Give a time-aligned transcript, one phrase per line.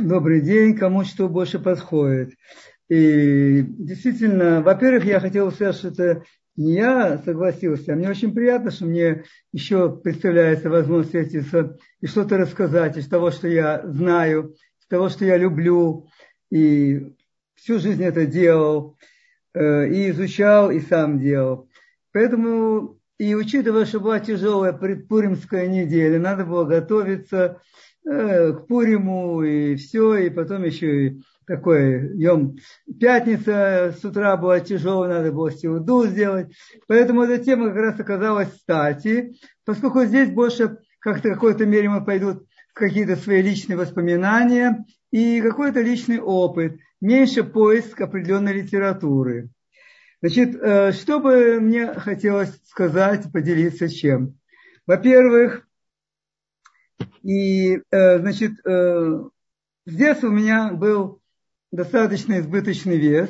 [0.00, 2.32] Добрый день, кому что больше подходит.
[2.88, 6.22] И действительно, во-первых, я хотел сказать, что это
[6.56, 12.38] не я согласился, а мне очень приятно, что мне еще представляется возможность встретиться и что-то
[12.38, 16.08] рассказать из того, что я знаю, из того, что я люблю,
[16.50, 17.12] и
[17.54, 18.96] всю жизнь это делал,
[19.52, 21.68] э, и изучал, и сам делал.
[22.12, 27.60] Поэтому, и учитывая, что была тяжелая предпуримская неделя, надо было готовиться
[28.04, 32.56] к Пуриму и все, и потом еще и такой ем
[33.00, 36.54] пятница с утра была тяжелая, надо было сеуду сделать.
[36.86, 42.04] Поэтому эта тема как раз оказалась кстати, поскольку здесь больше как-то в какой-то мере мы
[42.04, 49.50] пойдут в какие-то свои личные воспоминания и какой-то личный опыт, меньше поиск определенной литературы.
[50.22, 54.38] Значит, э, что бы мне хотелось сказать, поделиться чем?
[54.86, 55.66] Во-первых,
[57.22, 59.24] и, э, значит, э,
[59.86, 61.20] с детства у меня был
[61.70, 63.28] достаточно избыточный вес.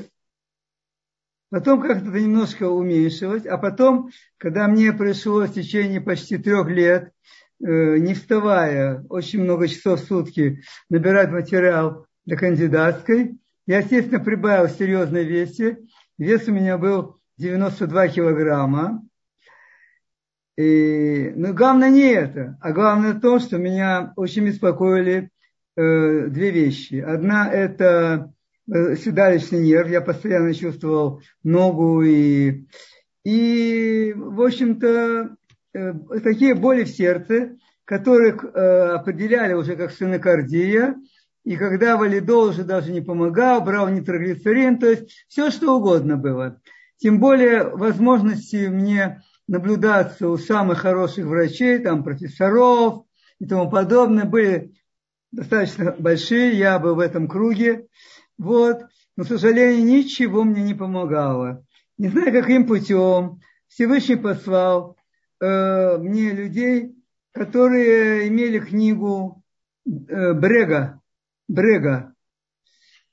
[1.50, 3.44] Потом как-то немножко уменьшилось.
[3.46, 7.12] А потом, когда мне пришлось в течение почти трех лет,
[7.60, 14.68] э, не вставая, очень много часов в сутки набирать материал для кандидатской, я, естественно, прибавил
[14.68, 15.78] серьезной весе.
[16.18, 19.02] Вес у меня был 92 килограмма.
[20.60, 25.30] И, но главное не это, а главное то, что меня очень беспокоили
[25.74, 26.96] э, две вещи.
[26.96, 28.30] Одна это
[28.70, 32.66] э, седалищный нерв, я постоянно чувствовал ногу и,
[33.24, 35.34] и в общем-то,
[35.72, 40.94] э, такие боли в сердце, которых э, определяли уже как стенокардия,
[41.42, 46.60] и когда валидол уже даже не помогал, брал нитроглицерин, то есть все что угодно было.
[46.98, 53.04] Тем более возможности мне наблюдаться у самых хороших врачей, там профессоров
[53.40, 54.72] и тому подобное, были
[55.32, 57.88] достаточно большие, я был в этом круге,
[58.38, 58.82] вот,
[59.16, 61.64] но, к сожалению, ничего мне не помогало.
[61.98, 63.40] Не знаю, каким путем.
[63.66, 64.96] Всевышний послал
[65.40, 66.94] э, мне людей,
[67.32, 69.42] которые имели книгу
[69.84, 71.00] э, Брега,
[71.48, 72.14] Брега.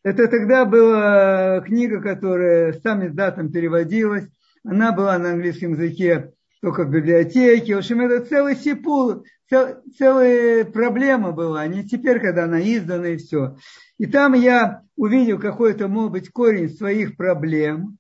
[0.03, 4.29] Это тогда была книга, которая сам издатом переводилась,
[4.69, 7.75] она была на английском языке только в библиотеке.
[7.75, 11.65] В общем, это целый сипул, цел, целая проблема была.
[11.67, 13.55] Не теперь, когда она издана и все.
[13.97, 17.97] И там я увидел какой-то, может быть, корень своих проблем,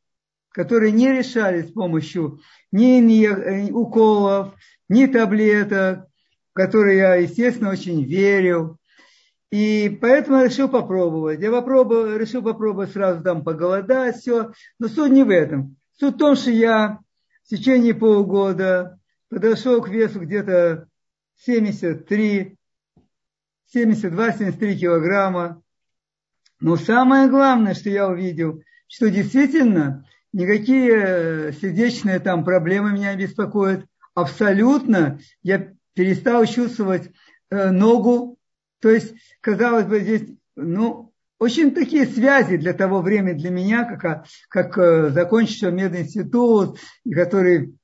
[0.49, 2.39] которые не решались с помощью
[2.73, 4.53] ни, ни э, уколов,
[4.89, 6.07] ни таблеток,
[6.51, 8.77] в которые я, естественно, очень верил.
[9.51, 11.39] И поэтому решил попробовать.
[11.39, 14.51] Я попробовал, решил попробовать сразу там поголодать, все.
[14.79, 15.77] Но суть не в этом.
[15.99, 16.99] Суть в том, что я
[17.43, 18.99] в течение полугода
[19.29, 20.87] подошел к весу где-то
[21.37, 22.55] 73,
[23.73, 25.61] 72-73 килограмма.
[26.59, 33.85] Но самое главное, что я увидел, что действительно никакие сердечные там проблемы меня беспокоят.
[34.13, 37.11] Абсолютно я перестал чувствовать
[37.49, 38.37] э, ногу.
[38.81, 41.06] То есть, казалось бы, здесь, ну,
[41.39, 46.79] очень такие связи для того времени для меня, как, как э, закончившего мединститут,
[47.11, 47.75] который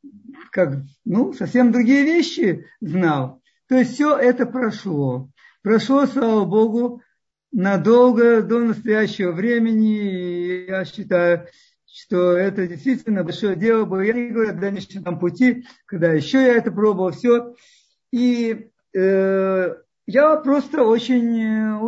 [0.51, 3.41] как, ну, совсем другие вещи знал.
[3.67, 5.29] То есть все это прошло.
[5.61, 7.01] Прошло, слава Богу,
[7.51, 9.99] надолго до настоящего времени.
[9.99, 11.47] И я считаю,
[11.85, 14.01] что это действительно большое дело было.
[14.01, 17.55] Я не говорю о дальнейшем пути, когда еще я это пробовал, все.
[18.11, 19.75] И э,
[20.07, 21.79] я просто очень э,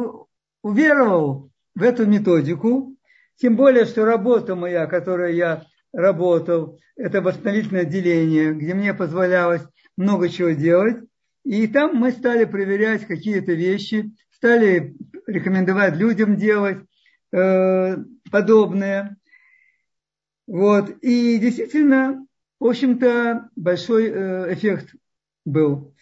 [0.63, 2.95] уверовал в эту методику,
[3.37, 9.63] тем более, что работа моя, которой я работал, это восстановительное отделение, где мне позволялось
[9.97, 10.97] много чего делать.
[11.43, 14.95] И там мы стали проверять какие-то вещи, стали
[15.27, 16.79] рекомендовать людям делать
[17.31, 17.97] э,
[18.31, 19.17] подобное.
[20.47, 20.89] Вот.
[21.01, 22.25] И действительно,
[22.59, 24.95] в общем-то, большой э, эффект
[25.45, 25.93] был.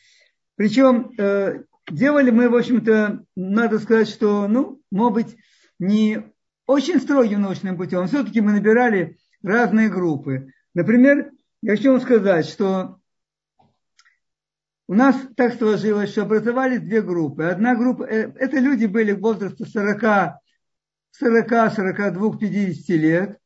[0.55, 5.37] Причем э, делали мы, в общем-то, надо сказать, что, ну, может быть,
[5.83, 6.33] не
[6.65, 10.53] очень строгим научным путем, все-таки мы набирали разные группы.
[10.73, 11.31] Например,
[11.61, 12.99] я хочу вам сказать, что
[14.87, 17.43] у нас так сложилось, что образовались две группы.
[17.43, 20.39] Одна группа, э, это люди были возраста 40,
[21.11, 23.39] 40, 42, 50 лет.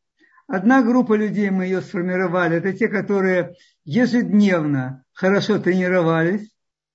[0.48, 6.50] Одна группа людей мы ее сформировали, это те, которые ежедневно хорошо тренировались.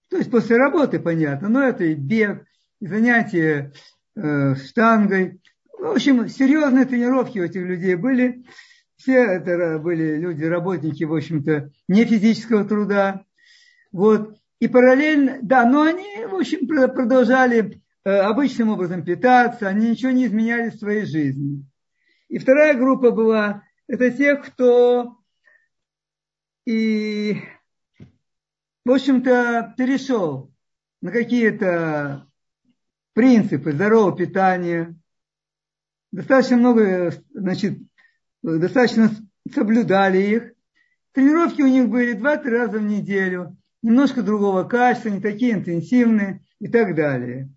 [0.08, 2.44] То есть после работы, понятно, но это и бег,
[2.80, 3.72] и занятия
[4.16, 5.40] э, штангой.
[5.78, 8.44] В общем, серьезные тренировки у этих людей были.
[8.96, 13.24] Все это были люди, работники, в общем-то, не физического труда.
[13.90, 14.36] Вот.
[14.60, 20.70] И параллельно, да, но они, в общем, продолжали обычным образом питаться, они ничего не изменяли
[20.70, 21.64] в своей жизни.
[22.28, 25.18] И вторая группа была, это те, кто
[26.64, 27.42] и,
[28.84, 30.52] в общем-то, перешел
[31.00, 32.28] на какие-то
[33.14, 34.94] принципы здорового питания,
[36.12, 37.78] достаточно много, значит,
[38.42, 39.10] достаточно
[39.52, 40.52] соблюдали их.
[41.12, 46.68] Тренировки у них были 2-3 раза в неделю, немножко другого качества, не такие интенсивные и
[46.68, 47.50] так далее.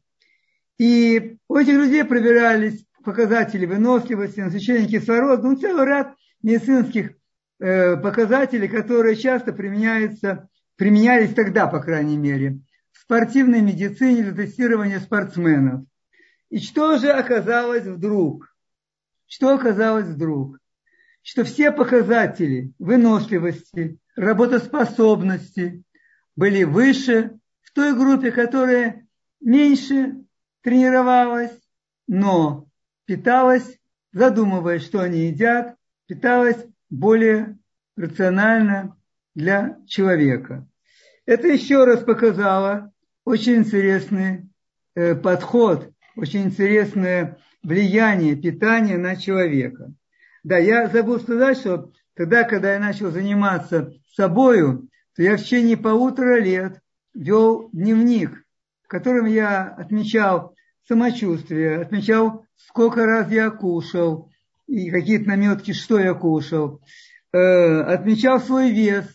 [0.78, 7.14] И у этих людей проверялись показатели выносливости, насыщения кислорода, ну, целый ряд медицинских
[7.60, 12.60] э, показателей, которые часто применяются, применялись тогда, по крайней мере,
[12.98, 15.86] спортивной медицине для тестирования спортсменов.
[16.50, 18.56] И что же оказалось вдруг?
[19.28, 20.60] Что оказалось вдруг?
[21.22, 25.84] Что все показатели выносливости, работоспособности
[26.36, 29.08] были выше в той группе, которая
[29.42, 30.24] меньше
[30.62, 31.58] тренировалась,
[32.08, 32.68] но
[33.06, 33.80] питалась,
[34.12, 35.76] задумываясь, что они едят,
[36.08, 37.58] питалась более
[37.96, 38.98] рационально
[39.34, 40.68] для человека.
[41.26, 42.92] Это еще раз показало
[43.24, 44.50] очень интересный
[44.94, 49.92] э, подход, очень интересное влияние питания на человека.
[50.44, 55.78] Да, я забыл сказать, что тогда, когда я начал заниматься собою, то я в течение
[55.78, 56.80] полутора лет
[57.16, 58.44] вел дневник,
[58.84, 60.56] в котором я отмечал
[60.88, 64.30] самочувствие, отмечал, сколько раз я кушал,
[64.68, 66.82] и какие-то наметки, что я кушал,
[67.34, 67.38] э,
[67.82, 69.06] отмечал свой вес.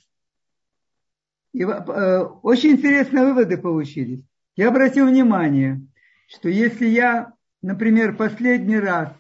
[1.53, 4.23] И, э, очень интересные выводы получились.
[4.57, 5.81] Я обратил внимание,
[6.29, 7.33] что если я,
[7.63, 9.13] например, последний раз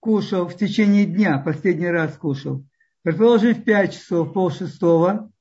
[0.00, 2.64] кушал в течение дня, последний раз кушал,
[3.02, 5.32] предположим, в 5 часов, пол шестого,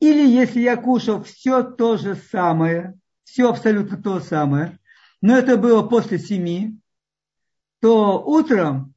[0.00, 4.78] или если я кушал все то же самое, все абсолютно то же самое,
[5.20, 6.78] но это было после семи,
[7.80, 8.94] то утром,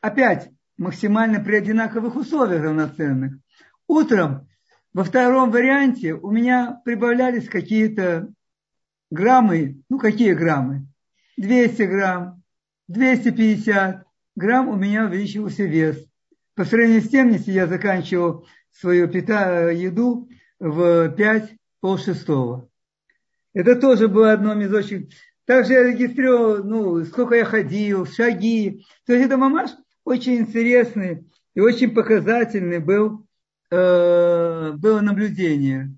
[0.00, 3.34] опять максимально при одинаковых условиях равноценных,
[3.86, 4.48] утром
[4.94, 8.32] во втором варианте у меня прибавлялись какие-то
[9.10, 10.86] граммы, ну какие граммы?
[11.36, 12.42] 200 грамм,
[12.86, 14.04] 250
[14.36, 16.02] грамм у меня увеличивался вес.
[16.54, 20.28] По сравнению с тем, если я заканчивал свою еду
[20.60, 22.68] в 5 полшестого.
[23.52, 25.10] Это тоже было одно из очень...
[25.44, 28.82] Также я регистрировал, ну, сколько я ходил, шаги.
[29.06, 29.72] То есть это мамаш
[30.04, 33.23] очень интересный и очень показательный был,
[33.74, 35.94] э, было наблюдение.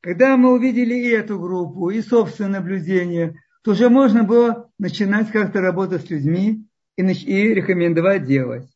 [0.00, 5.60] Когда мы увидели и эту группу, и собственное наблюдение, то уже можно было начинать как-то
[5.60, 6.66] работать с людьми
[6.96, 8.68] и, и рекомендовать делать.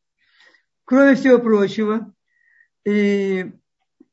[0.85, 2.13] Кроме всего прочего,
[2.85, 3.53] и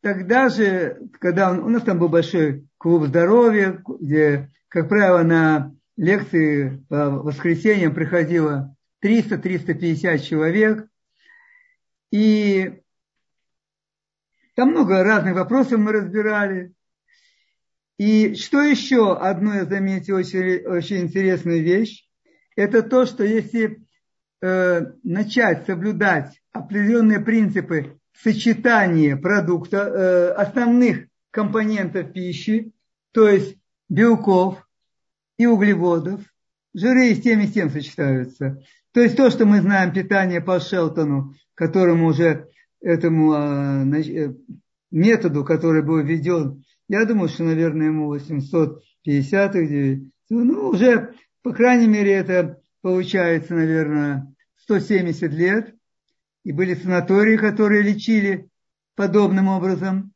[0.01, 5.73] тогда же, когда он, у нас там был большой клуб здоровья, где, как правило, на
[5.95, 10.87] лекции по воскресеньям приходило 300-350 человек.
[12.11, 12.79] И
[14.57, 16.73] там много разных вопросов мы разбирали.
[17.99, 22.07] И что еще одно я заметил, очень, очень интересную вещь,
[22.55, 23.85] это то, что если
[24.41, 32.71] э, начать соблюдать определенные принципы сочетания продукта, э, основных компонентов пищи,
[33.11, 33.57] то есть
[33.89, 34.67] белков
[35.37, 36.21] и углеводов,
[36.73, 38.63] жиры и с тем и с тем сочетаются.
[38.91, 42.49] То есть то, что мы знаем питание по Шелтону, которому уже
[42.81, 44.33] этому э, э,
[44.91, 52.13] методу, который был введен я думаю, что, наверное, ему 850-х, ну, уже, по крайней мере,
[52.13, 55.75] это получается, наверное, 170 лет.
[56.43, 58.49] И были санатории, которые лечили
[58.95, 60.13] подобным образом.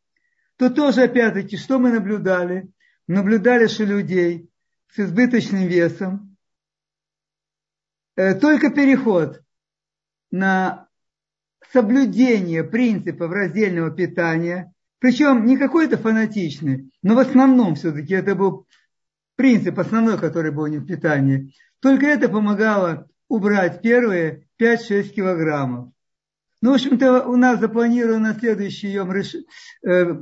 [0.56, 2.72] То тоже, опять-таки, что мы наблюдали?
[3.08, 4.50] Наблюдали, что людей
[4.88, 6.38] с избыточным весом,
[8.15, 9.41] э, только переход
[10.30, 10.88] на
[11.72, 18.68] соблюдение принципов раздельного питания причем не какой-то фанатичный, но в основном все-таки это был
[19.36, 21.56] принцип основной, который был у них в питании.
[21.82, 25.92] Только это помогало убрать первые 5-6 килограммов.
[26.62, 30.13] Ну, в общем-то, у нас запланировано следующий йом э,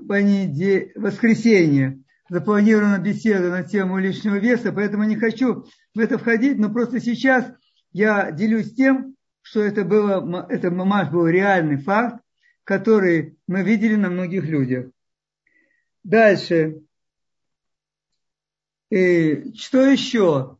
[0.95, 7.01] воскресенье, запланирована беседа на тему лишнего веса, поэтому не хочу в это входить, но просто
[7.01, 7.51] сейчас
[7.91, 9.15] я делюсь тем,
[9.49, 12.23] что это, было, это мамаш был реальный факт,
[12.63, 14.91] который мы видели на многих людях.
[16.03, 16.81] Дальше.
[18.91, 20.57] И что еще?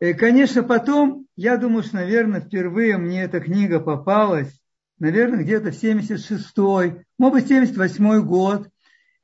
[0.00, 4.52] И, конечно, потом, я думаю, что, наверное, впервые мне эта книга попалась,
[4.98, 8.68] наверное, где-то в 76-й, может быть, 78-й год.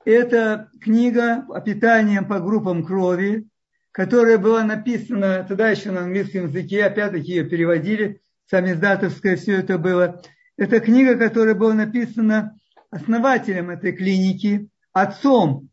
[0.04, 3.48] Это книга о питании по группам крови,
[3.90, 10.22] которая была написана тогда еще на английском языке, опять-таки ее переводили, самиздатовская все это было.
[10.56, 12.56] Это книга, которая была написана
[12.90, 15.68] основателем этой клиники, отцом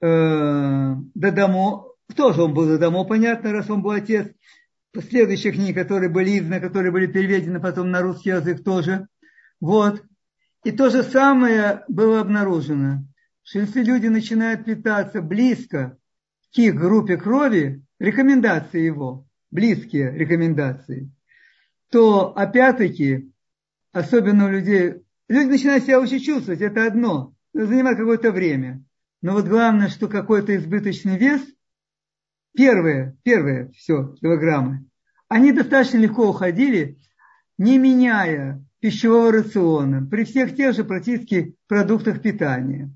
[0.00, 4.28] э, Дадамо, тоже он был Дадамо, понятно, раз он был отец,
[4.92, 9.08] последующих книг, которые были изданы, которые были переведены потом на русский язык тоже.
[9.60, 10.02] Вот.
[10.64, 13.04] И то же самое было обнаружено,
[13.42, 15.98] что если люди начинают питаться близко
[16.54, 21.10] к их группе крови, рекомендации его, близкие рекомендации,
[21.94, 23.30] то опять-таки,
[23.92, 28.82] особенно у людей, люди начинают себя очень чувствовать, это одно, занимает какое-то время.
[29.22, 31.40] Но вот главное, что какой-то избыточный вес,
[32.52, 34.86] первые, первые все килограммы,
[35.28, 36.98] они достаточно легко уходили,
[37.58, 42.90] не меняя пищевого рациона, при всех тех же практически продуктах питания.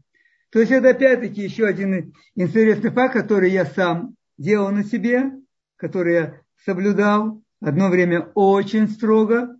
[0.50, 5.31] То есть это опять-таки еще один интересный факт, который я сам делал на себе,
[5.76, 9.57] который я соблюдал одно время очень строго.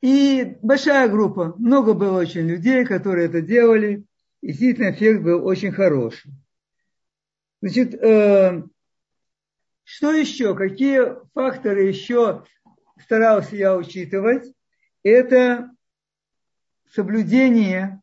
[0.00, 4.04] И большая группа, много было очень людей, которые это делали,
[4.40, 6.32] и действительно эффект был очень хороший.
[7.62, 8.62] Значит, э,
[9.84, 10.54] что еще?
[10.54, 12.44] Какие факторы еще
[13.00, 14.52] старался я учитывать?
[15.02, 15.70] Это
[16.92, 18.00] соблюдение,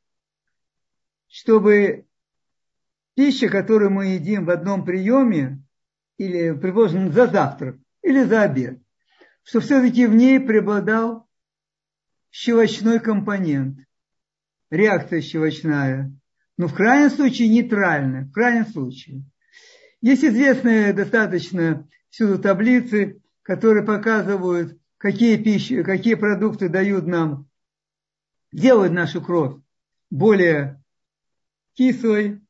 [1.27, 2.05] чтобы
[3.15, 5.61] пища, которую мы едим в одном приеме,
[6.17, 8.79] или, предположим, за завтрак, или за обед,
[9.43, 11.27] что все-таки в ней преобладал
[12.29, 13.79] щелочной компонент,
[14.69, 16.13] реакция щелочная,
[16.57, 19.23] но в крайнем случае нейтральная, в крайнем случае.
[20.01, 27.47] Есть известные достаточно всюду таблицы, которые показывают, какие пищи, какие продукты дают нам,
[28.51, 29.59] делают нашу кровь
[30.09, 30.83] более
[31.73, 32.41] кислой,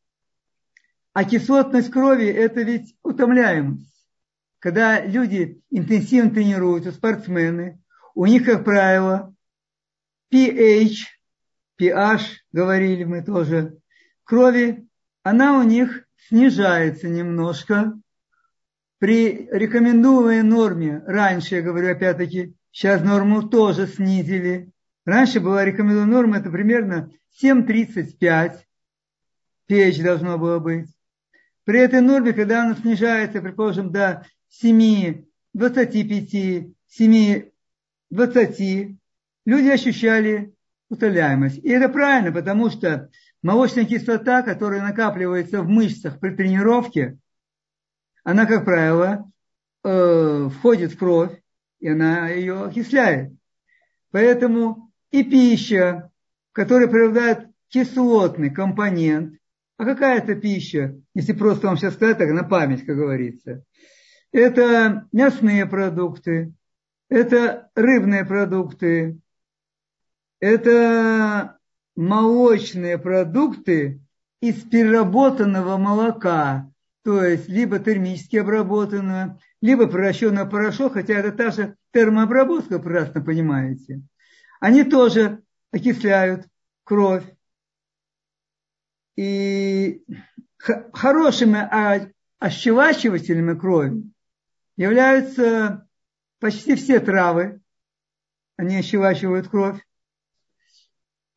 [1.14, 3.93] а кислотность крови– это ведь утомляемость.
[4.64, 7.82] Когда люди интенсивно тренируются, спортсмены,
[8.16, 9.36] у них, как правило,
[10.34, 11.00] pH,
[11.78, 12.22] pH,
[12.54, 13.78] говорили мы тоже,
[14.24, 14.88] крови,
[15.22, 18.00] она у них снижается немножко.
[19.00, 24.72] При рекомендуемой норме, раньше, я говорю опять-таки, сейчас норму тоже снизили.
[25.04, 27.12] Раньше была рекомендуемая норма, это примерно
[27.44, 28.60] 7,35
[29.70, 30.88] pH должно было быть.
[31.66, 34.26] При этой норме, когда она снижается, предположим, до
[34.62, 37.50] 7, 25, 7,
[38.12, 38.98] 20,
[39.46, 40.54] люди ощущали
[40.90, 41.58] утоляемость.
[41.58, 43.10] И это правильно, потому что
[43.42, 47.18] молочная кислота, которая накапливается в мышцах при тренировке,
[48.24, 49.30] она, как правило,
[49.84, 51.32] э, входит в кровь,
[51.80, 53.34] и она ее окисляет.
[54.12, 56.12] Поэтому и пища,
[56.52, 59.40] которая преобладает кислотный компонент,
[59.78, 63.64] а какая это пища, если просто вам сейчас сказать, так на память, как говорится.
[64.34, 66.54] Это мясные продукты,
[67.08, 69.20] это рыбные продукты,
[70.40, 71.60] это
[71.96, 74.02] молочные продукты
[74.42, 76.72] из переработанного молока,
[77.04, 83.22] то есть либо термически обработанного, либо превращенного в порошок, хотя это та же термообработка, прекрасно
[83.22, 84.02] понимаете.
[84.60, 86.48] Они тоже окисляют
[86.84, 87.24] кровь,
[89.16, 90.04] и
[90.58, 91.60] хорошими
[92.40, 94.12] ощелачивателями крови
[94.78, 95.88] являются
[96.40, 97.62] почти все травы.
[98.58, 99.80] Они ощелачивают кровь.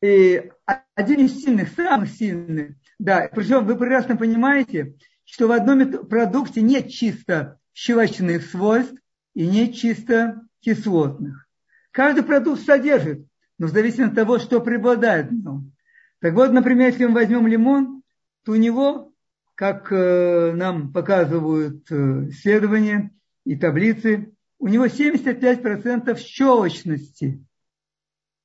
[0.01, 0.51] И
[0.95, 6.89] один из сильных, самых сильных, да, причем вы прекрасно понимаете, что в одном продукте нет
[6.89, 8.95] чисто щелочных свойств
[9.33, 11.47] и нет чисто кислотных.
[11.91, 13.25] Каждый продукт содержит,
[13.57, 15.71] но в зависимости от того, что преобладает в нем.
[16.19, 18.03] Так вот, например, если мы возьмем лимон,
[18.43, 19.13] то у него,
[19.55, 23.11] как э, нам показывают э, исследования
[23.47, 27.45] и таблицы, у него 75% щелочности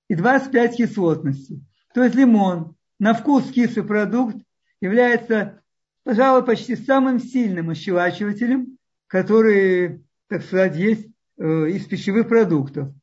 [0.08, 1.60] и 25% кислотности.
[1.92, 4.36] То есть лимон на вкус кислый продукт
[4.80, 5.60] является,
[6.04, 8.78] пожалуй, почти самым сильным ощелачивателем,
[9.08, 12.94] который, так сказать, есть э, из пищевых продуктов.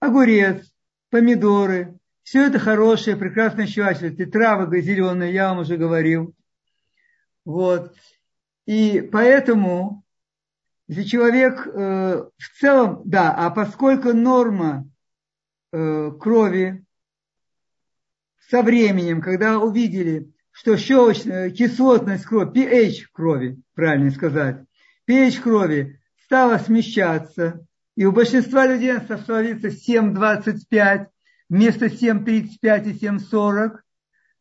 [0.00, 0.68] Огурец,
[1.10, 4.10] помидоры, все это хорошее, прекрасное счастье.
[4.10, 6.34] Травы зеленые, я вам уже говорил.
[7.44, 7.94] Вот.
[8.66, 10.04] И поэтому,
[10.88, 14.88] если человек э, в целом, да, а поскольку норма
[15.70, 16.82] э, крови
[18.48, 24.64] со временем, когда увидели, что щелочная кислотность крови, pH крови, правильно сказать,
[25.06, 31.06] pH крови стала смещаться, и у большинства людей она становится 7,25,
[31.50, 33.78] вместо 7.35 и 7.40,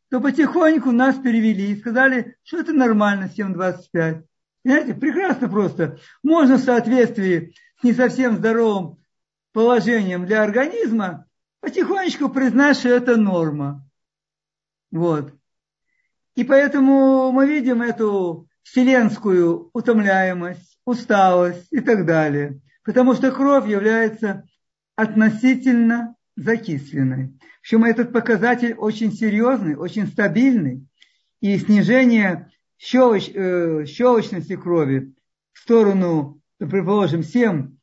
[0.09, 4.23] то потихоньку нас перевели и сказали, что это нормально 7.25.
[4.67, 5.97] Понимаете, прекрасно просто.
[6.23, 8.97] Можно в соответствии с не совсем здоровым
[9.53, 11.25] положением для организма
[11.61, 13.87] потихонечку признать, что это норма.
[14.91, 15.33] Вот.
[16.35, 22.59] И поэтому мы видим эту вселенскую утомляемость, усталость и так далее.
[22.83, 24.43] Потому что кровь является
[24.97, 27.39] относительно закисленной.
[27.61, 30.85] Причем этот показатель очень серьезный, очень стабильный.
[31.39, 35.13] И снижение щелоч, э, щелочности крови
[35.53, 37.77] в сторону, предположим, 7,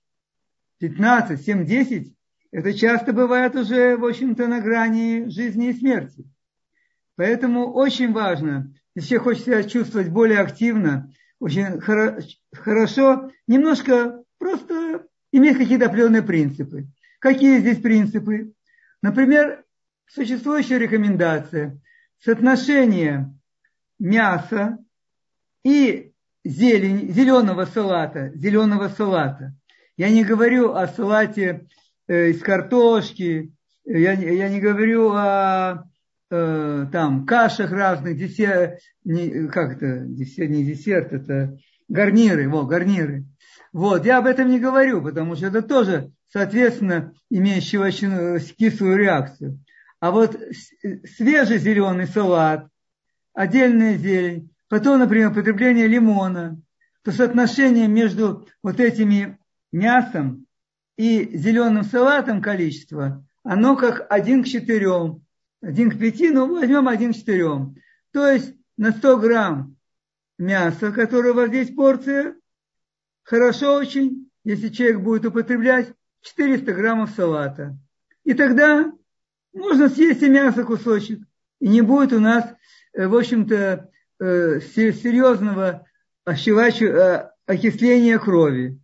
[0.79, 2.15] 15, 7, 10,
[2.53, 6.25] это часто бывает уже, в общем-то, на грани жизни и смерти.
[7.17, 11.81] Поэтому очень важно, если хочет себя чувствовать более активно, очень
[12.53, 16.87] хорошо, немножко просто иметь какие-то определенные принципы.
[17.19, 18.53] Какие здесь принципы?
[19.03, 19.65] Например,
[20.07, 21.81] существующая рекомендация
[22.19, 23.35] соотношение
[23.99, 24.79] мяса
[25.65, 26.13] и
[26.45, 29.55] зелень, зеленого салата, зеленого салата.
[29.97, 31.67] Я не говорю о салате
[32.07, 33.53] э, из картошки,
[33.85, 35.85] я, я не говорю о
[36.31, 41.57] э, там кашах разных, десерт, не, как это, десерт, не десерт, это
[41.89, 43.25] гарниры, вот, гарниры.
[43.73, 48.97] Вот, я об этом не говорю, потому что это тоже, соответственно, имеющий очень э, кислую
[48.97, 49.61] реакцию.
[50.01, 50.39] А вот
[51.17, 52.69] свежий зеленый салат,
[53.33, 56.61] отдельная зелень, потом, например, потребление лимона,
[57.05, 59.39] то соотношение между вот этими
[59.71, 60.49] мясом
[60.97, 65.23] и зеленым салатом количество, оно как один к четырем
[65.61, 67.77] один к пяти, ну возьмем один к четырем.
[68.13, 69.77] То есть на 100 грамм
[70.39, 72.35] мяса, которого здесь порция,
[73.23, 77.79] хорошо очень, если человек будет употреблять 400 граммов салата.
[78.25, 78.93] И тогда
[79.53, 81.21] можно съесть и мясо кусочек.
[81.61, 82.45] И не будет у нас,
[82.93, 83.89] э, в общем-то,
[84.21, 85.87] серьезного
[86.27, 88.79] э, окисления крови.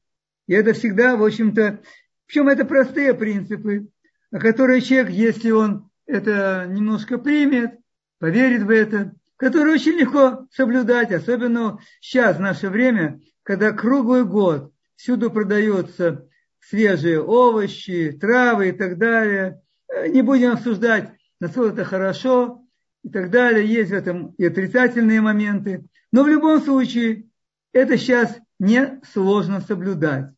[0.46, 1.80] И это всегда, в общем-то,
[2.26, 3.88] причем это простые принципы,
[4.32, 7.78] которые человек, если он это немножко примет,
[8.18, 14.72] поверит в это, которые очень легко соблюдать, особенно сейчас, в наше время, когда круглый год
[14.96, 16.28] всюду продаются
[16.60, 19.62] свежие овощи, травы и так далее.
[19.88, 22.62] Э, не будем обсуждать, насколько это хорошо
[23.02, 23.66] и так далее.
[23.66, 25.84] Есть в этом и отрицательные моменты.
[26.12, 27.26] Но в любом случае,
[27.72, 30.32] это сейчас не сложно соблюдать.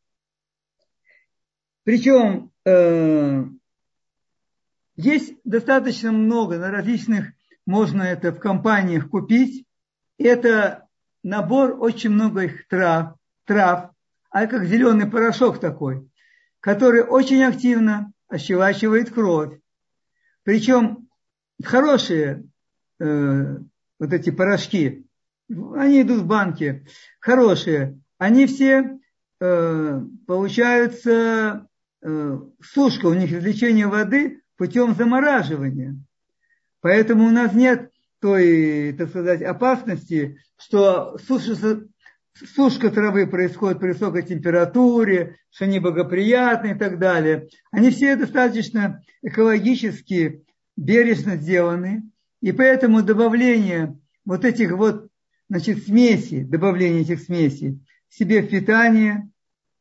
[1.85, 3.45] Причем э,
[4.97, 7.33] есть достаточно много на различных,
[7.67, 9.67] можно это в компаниях купить.
[10.19, 10.87] Это
[11.23, 13.91] набор очень много их трав, трав,
[14.31, 16.09] а как зеленый порошок такой,
[16.61, 19.59] который очень активно ощелачивает кровь.
[20.45, 21.09] Причем
[21.63, 22.45] хорошие
[23.03, 23.59] э,
[23.99, 25.07] вот эти порошки,
[25.49, 26.87] они идут в банке,
[27.21, 28.99] хорошие, они все
[29.41, 31.67] э, получаются,
[32.03, 33.07] э, сушка.
[33.07, 35.97] У них извлечение воды путем замораживания.
[36.81, 41.83] Поэтому у нас нет той, так сказать, опасности, что сушка,
[42.35, 47.49] сушка травы происходит при высокой температуре, что они благоприятны и так далее.
[47.73, 50.45] Они все достаточно экологически
[50.77, 52.12] бережно сделаны,
[52.43, 55.09] и поэтому добавление вот этих вот
[55.49, 59.31] значит, смесей, добавление этих смесей себе в питание,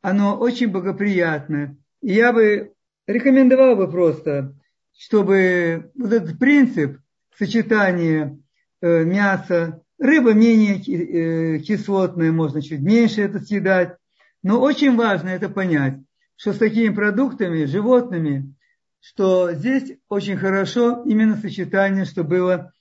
[0.02, 1.76] оно очень благоприятно.
[2.02, 2.74] И я бы
[3.08, 4.56] рекомендовал бы просто
[4.98, 7.00] чтобы вот этот принцип
[7.38, 8.38] сочетания
[8.82, 13.96] э, мяса, рыба менее э, кислотная, можно чуть меньше это съедать.
[14.44, 15.98] Но очень важно это понять,
[16.36, 18.54] что с такими продуктами, животными,
[19.02, 22.72] что здесь очень хорошо именно сочетание, что было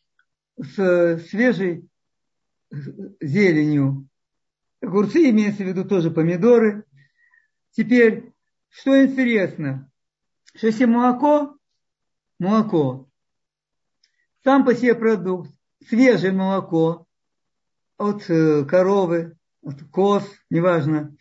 [0.56, 1.88] с свежей
[3.20, 4.06] зеленью.
[4.80, 6.84] Огурцы имеется в виду тоже помидоры.
[7.72, 8.32] Теперь,
[8.68, 9.90] что интересно,
[10.54, 11.56] что если молоко
[12.38, 13.08] молоко.
[14.42, 15.50] Сам по себе продукт,
[15.88, 17.06] свежее молоко
[17.98, 21.14] от э, коровы, от коз, неважно,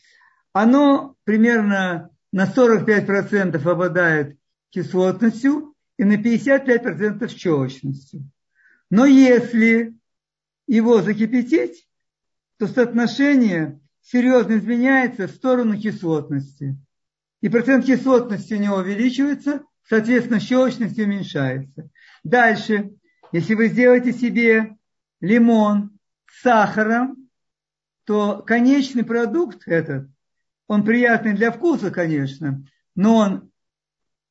[0.53, 4.38] оно примерно на 45% обладает
[4.69, 8.29] кислотностью и на 55% щелочностью.
[8.89, 9.95] Но если
[10.67, 11.87] его закипятить,
[12.57, 16.77] то соотношение серьезно изменяется в сторону кислотности.
[17.41, 21.89] И процент кислотности у него увеличивается, соответственно, щелочность уменьшается.
[22.23, 22.91] Дальше,
[23.31, 24.77] если вы сделаете себе
[25.21, 27.29] лимон с сахаром,
[28.05, 30.09] то конечный продукт этот,
[30.67, 32.63] он приятный для вкуса, конечно,
[32.95, 33.48] но он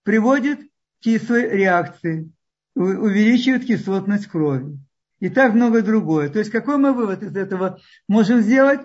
[0.09, 0.69] приводит к
[1.03, 2.33] кислой реакции,
[2.75, 4.79] увеличивает кислотность крови.
[5.21, 6.31] И так много другое.
[6.31, 8.81] То есть какой мы вывод из этого можем сделать?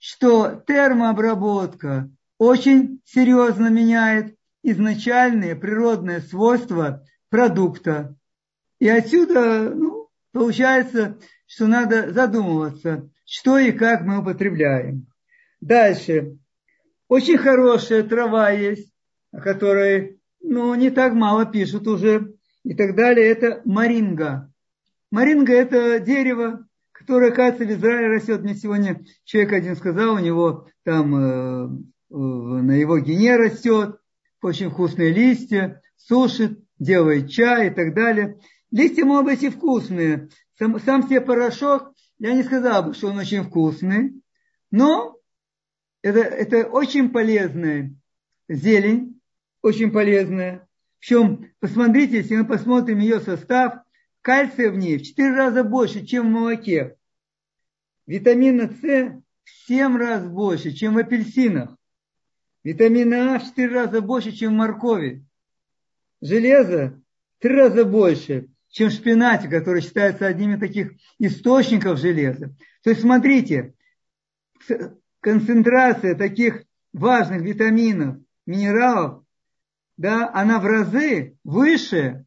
[0.00, 4.34] что термообработка очень серьезно меняет
[4.64, 8.16] изначальные природные свойства продукта.
[8.80, 15.06] И отсюда ну, получается, что надо задумываться, что и как мы употребляем.
[15.60, 16.36] Дальше.
[17.08, 18.92] Очень хорошая трава есть,
[19.32, 23.26] о которой ну, не так мало пишут уже и так далее.
[23.26, 24.52] Это маринга.
[25.10, 28.42] Маринга– это дерево, которое, кажется, в Израиле растет.
[28.42, 31.68] Мне сегодня человек один сказал, у него там э,
[32.10, 33.98] на его гене растет,
[34.42, 38.38] очень вкусные листья, сушит, делает чай и так далее.
[38.70, 40.28] Листья могут быть и вкусные.
[40.58, 44.20] Сам, сам себе порошок, я не сказал бы, что он очень вкусный,
[44.70, 45.16] но
[46.02, 47.94] это, это очень полезная
[48.48, 49.13] зелень,
[49.64, 50.68] очень полезная.
[51.00, 53.76] Причем, посмотрите, если мы посмотрим ее состав,
[54.20, 56.96] кальция в ней в 4 раза больше, чем в молоке.
[58.06, 61.78] Витамина С в 7 раз больше, чем в апельсинах.
[62.62, 65.24] Витамина А в 4 раза больше, чем в моркови.
[66.20, 67.02] Железо
[67.38, 72.54] в 3 раза больше, чем в шпинате, который считается одним из таких источников железа.
[72.82, 73.72] То есть смотрите,
[75.20, 79.23] концентрация таких важных витаминов, минералов,
[79.96, 82.24] да, она в разы выше,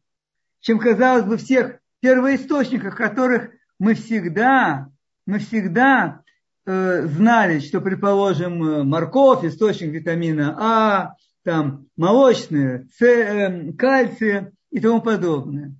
[0.60, 4.88] чем, казалось бы, всех первоисточниках, которых мы всегда,
[5.26, 6.22] мы всегда
[6.66, 14.80] э, знали, что, предположим, э, морковь, источник витамина А, там, молочные, С, э, кальция и
[14.80, 15.74] тому подобное.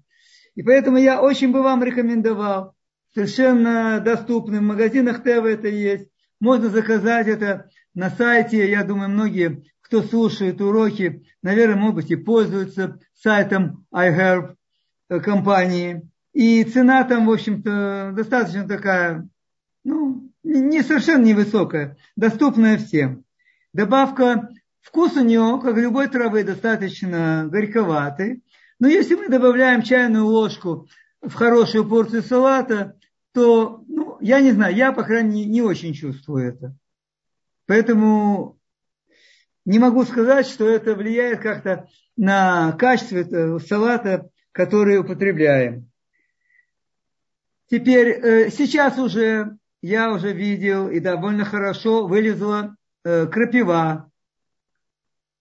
[0.54, 2.74] И поэтому я очень бы вам рекомендовал,
[3.14, 6.08] совершенно доступным, в магазинах ТВ это есть,
[6.40, 12.16] можно заказать это на сайте, я думаю, многие, кто слушает уроки, наверное, могут быть и
[12.16, 14.54] пользуются сайтом iHerb
[15.08, 16.08] э, компании.
[16.34, 19.26] И цена там, в общем-то, достаточно такая,
[19.84, 23.24] ну, не совершенно невысокая, доступная всем.
[23.72, 24.50] Добавка,
[24.82, 28.44] вкус у нее, как любой травы, достаточно горьковатый.
[28.78, 30.86] Но если мы добавляем чайную ложку
[31.22, 32.94] в хорошую порцию салата,
[33.32, 36.76] то, ну, я не знаю, я, по крайней мере, не очень чувствую это.
[37.66, 38.57] Поэтому
[39.68, 45.90] не могу сказать, что это влияет как-то на качество этого салата, который употребляем.
[47.70, 54.10] Теперь, э, сейчас уже я уже видел и довольно хорошо вылезла э, крапива.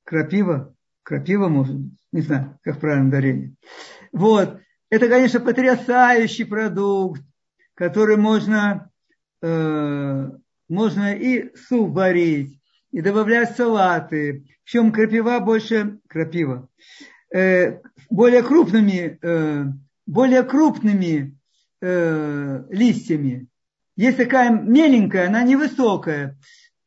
[0.03, 0.75] Крапива?
[1.03, 1.97] Крапива, может быть.
[2.11, 3.55] Не знаю, как правильно дарение.
[4.11, 4.59] Вот.
[4.89, 7.21] Это, конечно, потрясающий продукт,
[7.75, 8.91] который можно,
[9.41, 10.29] э,
[10.67, 12.56] можно и суп варить,
[12.91, 14.45] и добавлять салаты.
[14.63, 16.67] Причем крапива больше, крапива,
[17.33, 19.65] э, более крупными, э,
[20.05, 21.37] более крупными
[21.81, 23.47] э, листьями.
[23.95, 26.37] Есть такая меленькая, она невысокая.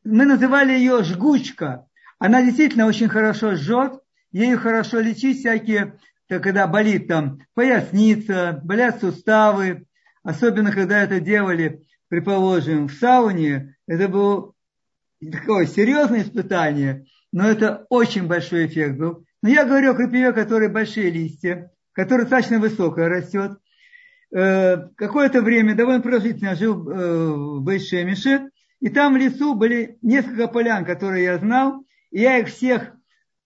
[0.03, 1.85] Мы называли ее жгучка.
[2.19, 3.99] Она действительно очень хорошо жжет.
[4.31, 9.85] Ею хорошо лечить всякие, когда болит там поясница, болят суставы.
[10.23, 13.75] Особенно, когда это делали, предположим, в сауне.
[13.87, 14.53] Это было
[15.29, 19.25] такое серьезное испытание, но это очень большой эффект был.
[19.41, 23.57] Но я говорю о крапиве, которые большие листья, которая достаточно высокая растет.
[24.33, 30.47] Э, какое-то время довольно продолжительно жил э, в Байшемише, и там в лесу были несколько
[30.47, 32.93] полян, которые я знал, и я их всех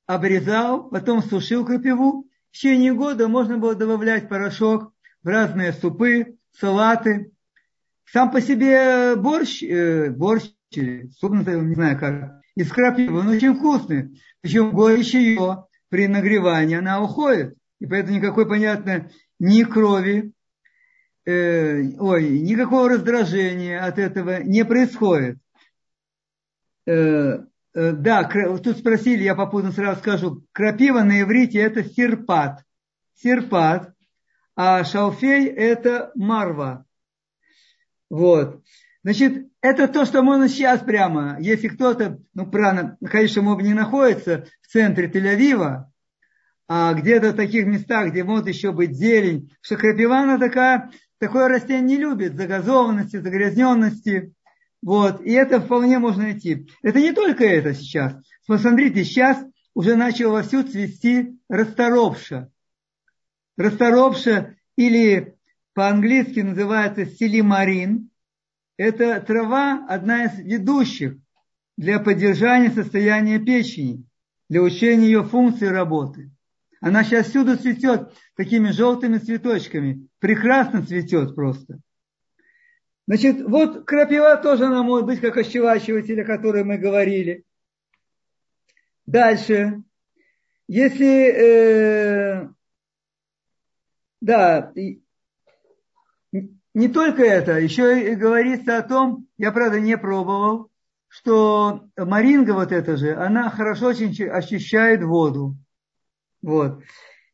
[0.06, 2.28] обрезал, потом сушил крапиву.
[2.52, 7.32] В течение года можно было добавлять порошок в разные супы, салаты.
[8.06, 13.56] Сам по себе борщ, э, борщ или суп, не знаю как, из крапивы, он очень
[13.56, 14.22] вкусный.
[14.42, 17.56] Причем горечь ее при нагревании, она уходит.
[17.80, 20.32] И поэтому никакой, понятно, ни крови,
[21.26, 25.38] э, ой, никакого раздражения от этого не происходит.
[26.86, 27.40] Э,
[27.74, 32.64] э, да, тут спросили, я попутно сразу скажу, крапива на иврите это сирпат.
[33.16, 33.94] Сирпат,
[34.56, 36.86] а шалфей это марва.
[38.10, 38.64] Вот.
[39.04, 44.46] Значит, это то, что можно сейчас прямо, если кто-то, ну, правильно, конечно, моб не находится
[44.62, 45.86] в центре Тель-Авива,
[46.68, 51.82] а где-то в таких местах, где может еще быть зелень, что крапива, такая такое растение
[51.82, 54.34] не любит загазованности, загрязненности.
[54.82, 55.22] Вот.
[55.22, 56.68] И это вполне можно найти.
[56.84, 58.16] Это не только это сейчас.
[58.48, 62.50] Посмотрите, сейчас уже начал вовсю цвести расторопша.
[63.58, 65.36] Расторопша или
[65.74, 68.10] по-английски называется силимарин.
[68.78, 71.18] Это трава, одна из ведущих
[71.78, 74.04] для поддержания состояния печени,
[74.50, 76.32] для улучшения ее функции работы.
[76.82, 80.08] Она сейчас всюду цветет такими желтыми цветочками.
[80.20, 81.80] Прекрасно цветет просто.
[83.08, 87.44] Значит, вот крапива тоже она может быть как ощелачиватель, о котором мы говорили.
[89.06, 89.84] Дальше.
[90.68, 92.50] Если, э,
[94.22, 94.74] да,
[96.76, 100.70] не только это, еще и говорится о том, я, правда, не пробовал,
[101.08, 105.56] что маринга вот эта же, она хорошо очень очищает воду.
[106.42, 106.84] Вот.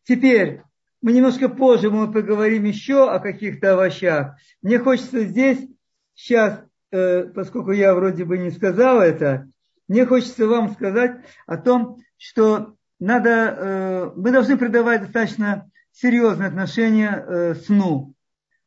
[0.03, 0.61] Теперь,
[1.01, 4.35] мы немножко позже мы поговорим еще о каких-то овощах.
[4.61, 5.67] Мне хочется здесь
[6.13, 9.49] сейчас, э, поскольку я вроде бы не сказал это,
[9.87, 17.25] мне хочется вам сказать о том, что надо, э, мы должны придавать достаточно серьезное отношение
[17.27, 18.13] э, сну.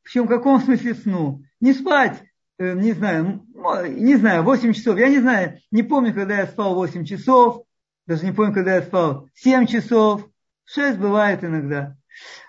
[0.04, 1.42] Причем в каком смысле сну?
[1.60, 2.22] Не спать,
[2.58, 3.44] не знаю,
[3.88, 4.98] не знаю, 8 часов.
[4.98, 7.64] Я не знаю, не помню, когда я спал 8 часов,
[8.06, 10.28] даже не помню, когда я спал 7 часов.
[10.66, 11.96] 6 бывает иногда.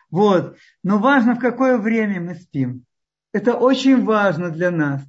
[0.10, 0.58] Вот.
[0.84, 2.86] Но важно, в какое время мы спим.
[3.34, 5.02] Это очень важно для нас.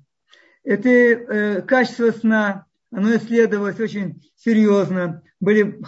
[0.64, 5.22] Это э, качество сна, оно исследовалось очень серьезно.
[5.38, 5.80] Были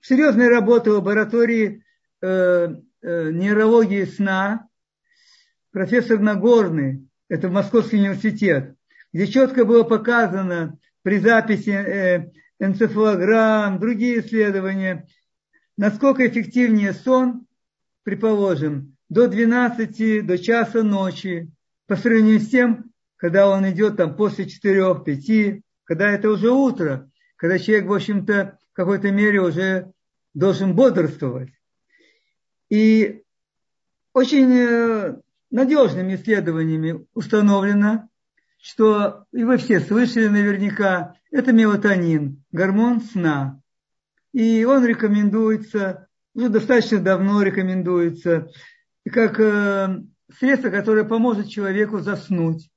[0.00, 1.84] серьезные работы в лаборатории
[2.22, 2.26] э,
[3.02, 4.66] э, нейрологии сна.
[5.74, 8.76] Профессор Нагорный, это Московский университет,
[9.12, 15.08] где четко было показано при записи э, энцефалограмм, другие исследования,
[15.76, 17.48] насколько эффективнее сон
[18.04, 21.50] предположим, до 12, до часа ночи,
[21.88, 27.58] по сравнению с тем, когда он идет там после 4-5, когда это уже утро, когда
[27.58, 29.90] человек, в общем-то, в какой-то мере уже
[30.34, 31.50] должен бодрствовать.
[32.70, 33.24] И
[34.12, 35.16] очень э,
[35.54, 38.08] надежными исследованиями установлено,
[38.60, 43.60] что, и вы все слышали наверняка, это мелатонин, гормон сна.
[44.32, 48.50] И он рекомендуется уже достаточно давно рекомендуется,
[49.10, 50.02] как э,
[50.36, 52.70] средство, которое поможет человеку заснуть.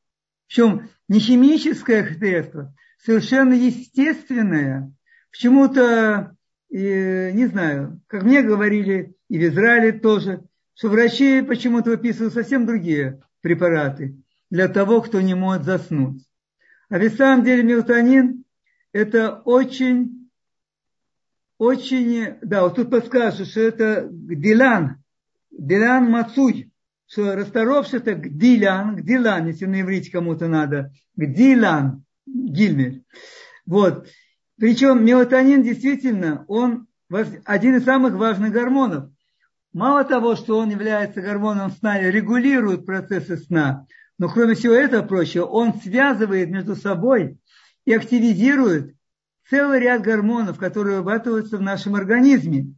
[0.48, 4.94] Причем не химическое средство, совершенно естественное.
[5.32, 6.36] Почему-то,
[6.70, 10.44] не знаю, как мне говорили, и в Израиле тоже,
[10.78, 14.16] что врачи почему-то выписывают совсем другие препараты
[14.50, 16.24] для того, кто не может заснуть.
[16.90, 18.44] А ведь в самом деле мелатонин–
[18.94, 20.30] это очень
[21.58, 25.04] очень, да, вот тут подскажешь, что это Гдилан,
[25.50, 26.72] Гдилан Мацуй,
[27.08, 33.04] что расторопший это Гдилян, Гдилан, если на иврите кому-то надо, Гдилан, Гильмель.
[33.66, 34.08] Вот.
[34.60, 36.88] Причем мелатонин действительно, он
[37.46, 39.10] один из самых важных гормонов.
[39.78, 43.86] Мало того, что он является гормоном сна и регулирует процессы сна,
[44.18, 47.38] но кроме всего этого прочего, он связывает между собой
[47.86, 48.96] и активизирует
[49.48, 52.74] целый ряд гормонов, которые вырабатываются в нашем организме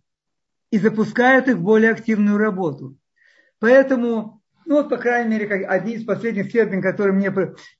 [0.72, 2.98] и запускают их в более активную работу.
[3.60, 7.32] Поэтому, ну вот, по крайней мере, как одни из последних исследований, которые мне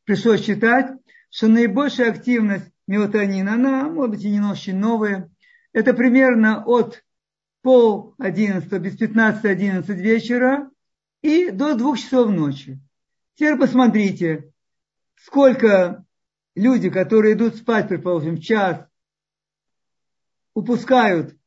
[0.06, 0.94] пришлось читать,
[1.30, 5.30] что наибольшая активность мелатонина, она, может быть, и не очень новая,
[5.74, 7.04] это примерно от
[7.62, 10.70] пол одиннадцатого без пятнадцати одиннадцать вечера
[11.22, 12.80] и до двух часов ночи.
[13.36, 14.52] Теперь посмотрите,
[15.16, 16.06] сколько
[16.56, 18.86] люди, которые идут спать, предположим, час,
[20.54, 21.38] упускают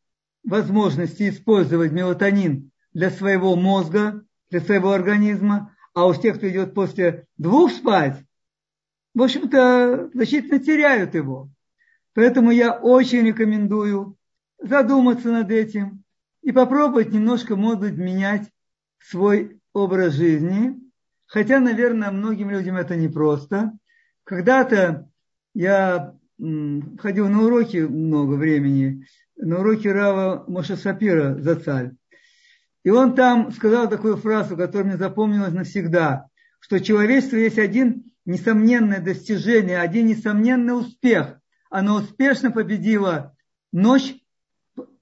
[0.44, 7.26] возможности использовать мелатонин для своего мозга, для своего организма, а у тех, кто идет после
[7.36, 8.24] двух спать,
[9.14, 11.50] в общем-то, значительно теряют его.
[12.14, 14.16] Поэтому я очень рекомендую
[14.58, 16.01] задуматься над этим
[16.42, 18.50] и попробовать немножко, может быть, менять
[18.98, 20.76] свой образ жизни.
[21.26, 23.72] Хотя, наверное, многим людям это непросто.
[24.24, 25.08] Когда-то
[25.54, 26.14] я
[26.98, 31.92] ходил на уроки много времени, на уроки Рава Моша Сапира за царь.
[32.84, 36.26] И он там сказал такую фразу, которая мне запомнилась навсегда,
[36.58, 41.38] что человечество есть один несомненное достижение, один несомненный успех.
[41.70, 43.34] Оно успешно победило
[43.72, 44.14] ночь,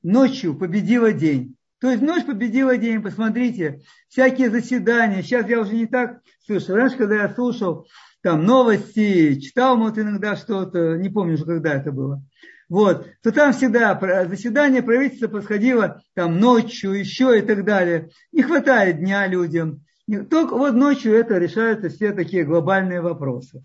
[0.03, 1.57] ночью победила день.
[1.81, 5.23] То есть ночь победила день, посмотрите, всякие заседания.
[5.23, 6.75] Сейчас я уже не так слышу.
[6.75, 7.87] Раньше, когда я слушал
[8.23, 12.23] там новости, читал вот иногда что-то, не помню уже, когда это было.
[12.69, 18.11] Вот, то там всегда заседание правительства происходило там ночью, еще и так далее.
[18.31, 19.83] Не хватает дня людям.
[20.29, 23.63] Только вот ночью это решаются все такие глобальные вопросы.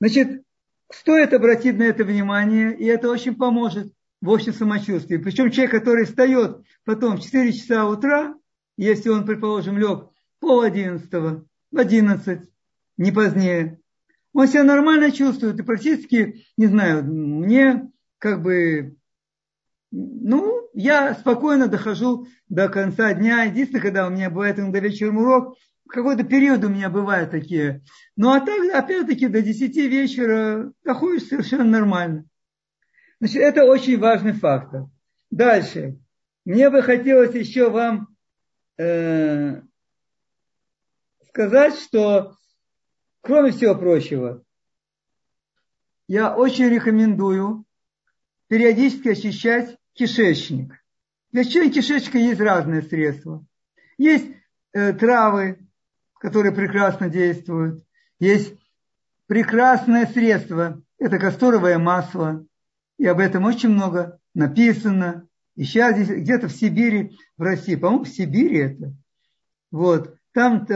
[0.00, 0.42] Значит,
[0.92, 5.16] стоит обратить на это внимание, и это очень поможет в общем самочувствии.
[5.16, 8.34] Причем человек, который встает потом в 4 часа утра,
[8.76, 10.08] если он, предположим, лег
[10.40, 12.48] пол одиннадцатого, в одиннадцать,
[12.96, 13.80] не позднее.
[14.32, 18.96] Он себя нормально чувствует и практически, не знаю, мне как бы,
[19.90, 23.42] ну, я спокойно дохожу до конца дня.
[23.44, 25.56] Единственное, когда у меня бывает иногда вечером урок,
[25.88, 27.82] какой-то период у меня бывают такие.
[28.16, 32.24] Ну, а так, опять-таки, до 10 вечера доходишь совершенно нормально.
[33.20, 34.86] Значит, это очень важный фактор.
[35.30, 35.98] Дальше.
[36.46, 38.08] Мне бы хотелось еще вам
[38.78, 39.60] э,
[41.28, 42.34] сказать, что,
[43.20, 44.42] кроме всего прочего,
[46.08, 47.64] я очень рекомендую
[48.48, 50.82] периодически очищать кишечник.
[51.30, 53.44] Для очищения кишечника есть разные средства.
[53.98, 54.26] Есть
[54.72, 55.58] э, травы,
[56.18, 57.84] которые прекрасно действуют.
[58.18, 58.54] Есть
[59.26, 62.46] прекрасное средство, это касторовое масло.
[63.00, 65.26] И об этом очень много написано.
[65.56, 68.94] И сейчас здесь где-то в Сибири, в России, по-моему, в Сибири это.
[69.72, 70.14] Вот.
[70.32, 70.66] Там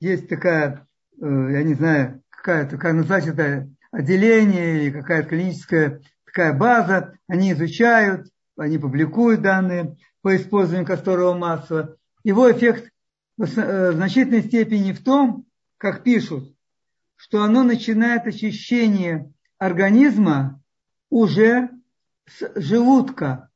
[0.00, 0.86] есть такая,
[1.20, 7.14] э, я не знаю, какая-то, как назвать это, отделение или какая-то клиническая такая база.
[7.26, 11.96] Они изучают, они публикуют данные по использованию касторового масла.
[12.22, 12.92] Его эффект
[13.38, 15.46] Э, в значительной степени в том,
[15.78, 16.54] как пишут,
[17.16, 20.61] что оно начинает очищение организма
[21.12, 21.68] уже
[22.26, 23.50] с желудка.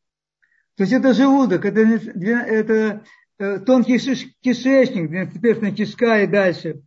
[0.77, 3.05] То есть это желудок, это, это
[3.39, 6.83] э, тонкий кишечник, двенадцатиперстная кишка и дальше.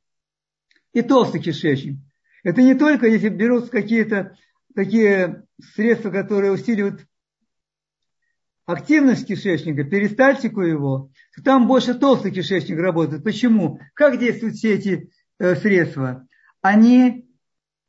[0.93, 1.97] И толстый кишечник.
[2.43, 4.37] Это не только, если берут какие-то
[4.75, 7.03] такие средства, которые усиливают
[8.67, 13.23] активность кишечника, перистальтику его, то там больше толстый кишечник работает.
[13.23, 13.79] Почему?
[13.95, 16.27] Как действуют все эти э, средства?
[16.61, 17.27] Они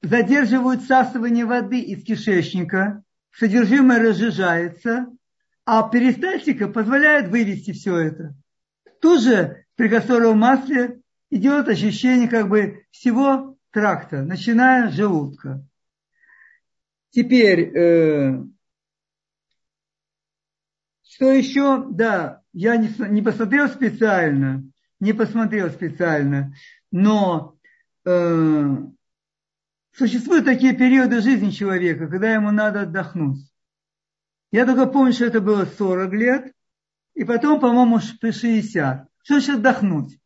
[0.02, 5.06] задерживают всасывание воды из кишечника, содержимое разжижается,
[5.64, 8.34] а перистальтика позволяет вывести все это.
[9.00, 15.64] Тут же при касторовом масле идет ощущение как бы всего тракта, начиная с желудка.
[17.10, 18.44] Теперь э,
[21.08, 21.86] что еще?
[21.90, 24.64] Да, я не, не посмотрел специально,
[25.00, 26.54] не посмотрел специально,
[26.90, 27.56] но
[28.04, 28.76] э,
[29.92, 33.50] существуют такие периоды жизни человека, когда ему надо отдохнуть.
[34.52, 36.52] Я только помню, что это было 40 лет,
[37.14, 39.08] и потом, по-моему, при 60.
[39.22, 40.18] Что значит отдохнуть?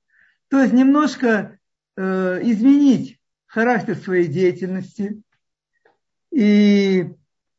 [0.48, 1.58] То есть немножко
[1.96, 5.22] э, изменить характер своей деятельности
[6.32, 7.12] и,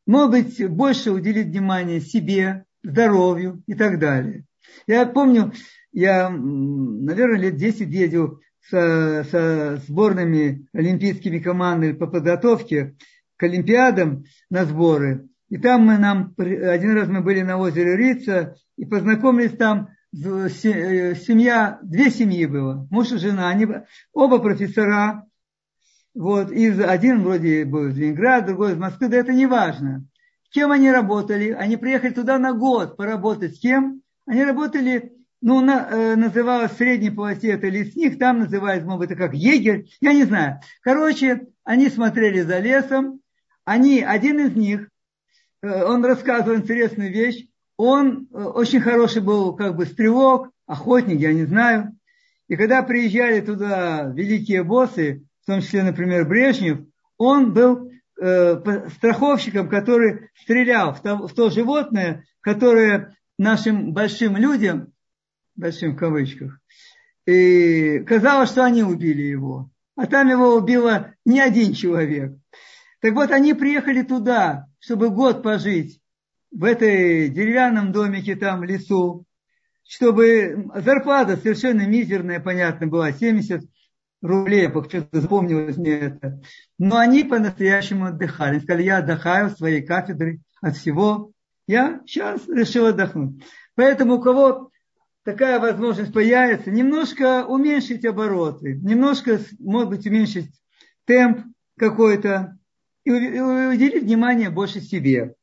[0.06, 4.44] может быть, больше уделить внимание себе, здоровью и так далее.
[4.86, 5.52] Я помню,
[5.92, 12.96] я, наверное, лет 10 ездил со, со сборными олимпийскими командами по подготовке
[13.36, 15.28] к Олимпиадам на сборы.
[15.48, 20.48] И там мы нам, один раз мы были на озере Рица и познакомились там, э,
[20.48, 23.66] семья, две семьи было, муж и жена, они
[24.12, 25.24] оба профессора,
[26.14, 30.06] вот, из, один вроде был из Ленинграда, другой из Москвы, да это не важно
[30.56, 31.50] кем они работали?
[31.50, 33.56] Они приехали туда на год поработать.
[33.56, 34.00] С кем?
[34.26, 35.12] Они работали,
[35.46, 39.32] ну, на, э, называлось в средней полосе это лесник, там называется, может быть, это как
[39.32, 40.58] егерь, я не знаю.
[40.80, 43.20] Короче, они смотрели за лесом,
[43.64, 44.88] они, один из них,
[45.62, 51.32] э, он рассказывал интересную вещь, он э, очень хороший был как бы стрелок, охотник, я
[51.32, 51.96] не знаю.
[52.48, 56.80] И когда приезжали туда великие боссы, в том числе, например, Брежнев,
[57.18, 64.92] он был э, страховщиком, который стрелял в то, в то животное, которое нашим большим людям,
[65.56, 66.58] большим в кавычках,
[67.26, 69.70] и казалось, что они убили его.
[69.96, 72.32] А там его убило не один человек.
[73.00, 76.00] Так вот, они приехали туда, чтобы год пожить
[76.50, 79.24] в этой деревянном домике там в лесу,
[79.88, 83.62] чтобы зарплата совершенно мизерная, понятно, была, 70
[84.22, 86.40] рублей, что-то запомнилось мне это.
[86.78, 88.58] Но они по-настоящему отдыхали.
[88.58, 91.32] Сказали, я отдыхаю в своей кафедре от всего.
[91.66, 93.44] Я сейчас решил отдохнуть.
[93.74, 94.70] Поэтому у кого
[95.26, 100.48] такая возможность появится, немножко уменьшить обороты, немножко, может быть, уменьшить
[101.04, 101.40] темп
[101.76, 102.56] какой-то
[103.04, 105.34] и уделить внимание больше себе.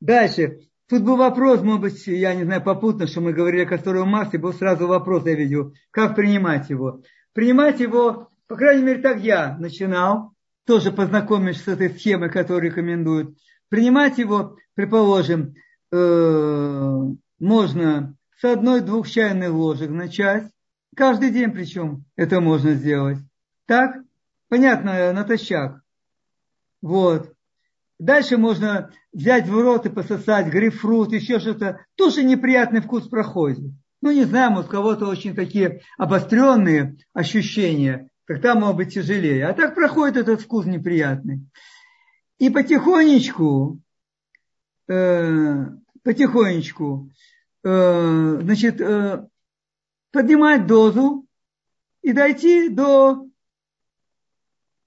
[0.00, 0.58] Дальше.
[0.88, 4.38] Тут был вопрос, может быть, я не знаю, попутно, что мы говорили о касторовом масле,
[4.38, 7.00] был сразу вопрос, я видел, как принимать его
[7.34, 10.32] принимать его, по крайней мере, так я начинал,
[10.66, 13.36] тоже познакомившись с этой схемой, которую рекомендуют.
[13.68, 15.54] Принимать его, предположим,
[15.92, 17.00] э,
[17.40, 20.50] можно с одной-двух чайных ложек начать,
[20.96, 23.18] каждый день причем это можно сделать.
[23.66, 23.96] Так?
[24.48, 25.80] Понятно, натощак.
[26.82, 27.32] Вот.
[27.98, 31.80] Дальше можно взять в рот и пососать грейпфрут, еще что-то.
[31.96, 33.72] Тоже неприятный вкус проходит
[34.04, 39.46] ну не знаю, может, у кого-то очень такие обостренные ощущения, тогда может быть тяжелее.
[39.46, 41.40] А так проходит этот вкус неприятный.
[42.36, 43.80] И потихонечку,
[44.88, 45.64] э,
[46.02, 47.12] потихонечку, э,
[47.64, 49.26] значит, э,
[50.12, 51.26] поднимать дозу
[52.02, 53.26] и дойти до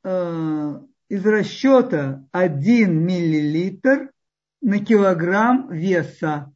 [0.03, 4.11] э, из расчета 1 миллилитр
[4.61, 6.53] на килограмм веса.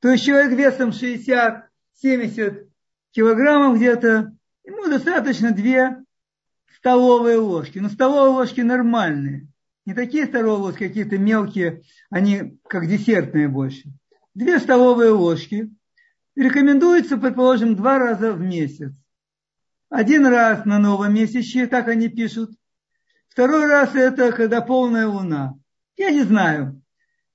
[0.00, 2.68] То есть человек весом 60-70
[3.12, 6.04] килограммов где-то, ему достаточно 2
[6.76, 7.78] столовые ложки.
[7.78, 9.48] Но столовые ложки нормальные.
[9.86, 13.92] Не такие столовые ложки, какие-то мелкие, они как десертные больше.
[14.34, 15.70] Две столовые ложки.
[16.34, 18.92] Рекомендуется, предположим, два раза в месяц.
[19.90, 22.50] Один раз на новомесячье, так они пишут.
[23.28, 25.54] Второй раз это когда полная луна.
[25.96, 26.82] Я не знаю.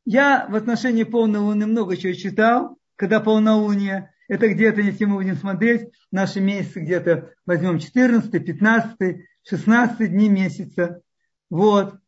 [0.06, 4.12] Я в отношении полной луны много чего читал, когда полнолуние.
[4.28, 11.02] Это где-то, если мы будем смотреть, наши месяцы где-то возьмем 14, 15, 16 дней месяца.
[11.52, 12.00] Вот.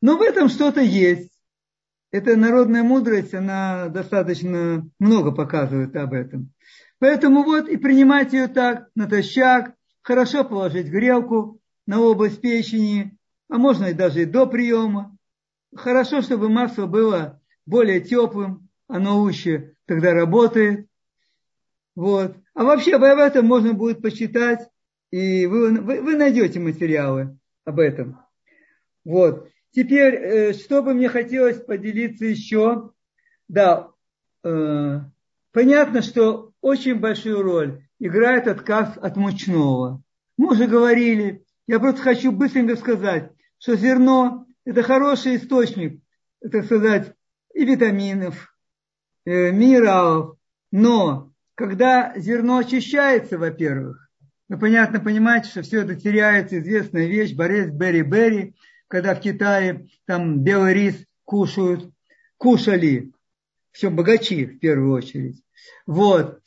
[0.00, 1.35] Но в этом что-то есть.
[2.16, 6.50] Эта народная мудрость, она достаточно много показывает об этом.
[6.98, 13.18] Поэтому вот и принимать ее так, натощак, хорошо положить грелку на область печени,
[13.50, 15.14] а можно и даже и до приема.
[15.74, 20.86] Хорошо, чтобы масло было более теплым, оно лучше тогда работает.
[21.94, 22.34] Вот.
[22.54, 24.66] А вообще об этом можно будет почитать,
[25.10, 27.36] и вы, вы, вы найдете материалы
[27.66, 28.18] об этом.
[29.04, 29.50] Вот.
[29.76, 32.92] Теперь, э, что бы мне хотелось поделиться еще?
[33.46, 33.90] Да,
[34.42, 35.00] э,
[35.52, 40.02] понятно, что очень большую роль играет отказ от мучного.
[40.38, 46.00] Мы уже говорили, я просто хочу быстренько сказать, что зерно– это хороший источник,
[46.40, 47.12] так сказать,
[47.52, 48.56] и витаминов,
[49.26, 50.38] э, минералов.
[50.72, 54.08] Но когда зерно очищается, во-первых,
[54.48, 58.54] вы понятно понимаете, что все это теряется, известная вещь, борец Берри-Берри,
[58.88, 61.90] когда в Китае там белый рис кушают,
[62.36, 63.12] кушали,
[63.72, 65.42] все богачи в первую очередь.
[65.86, 66.40] Вот.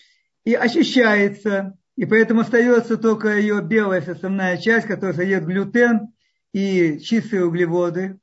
[0.45, 6.13] И очищается, и поэтому остается только ее белая составная часть, которая содержит глютен
[6.53, 8.19] и чистые углеводы.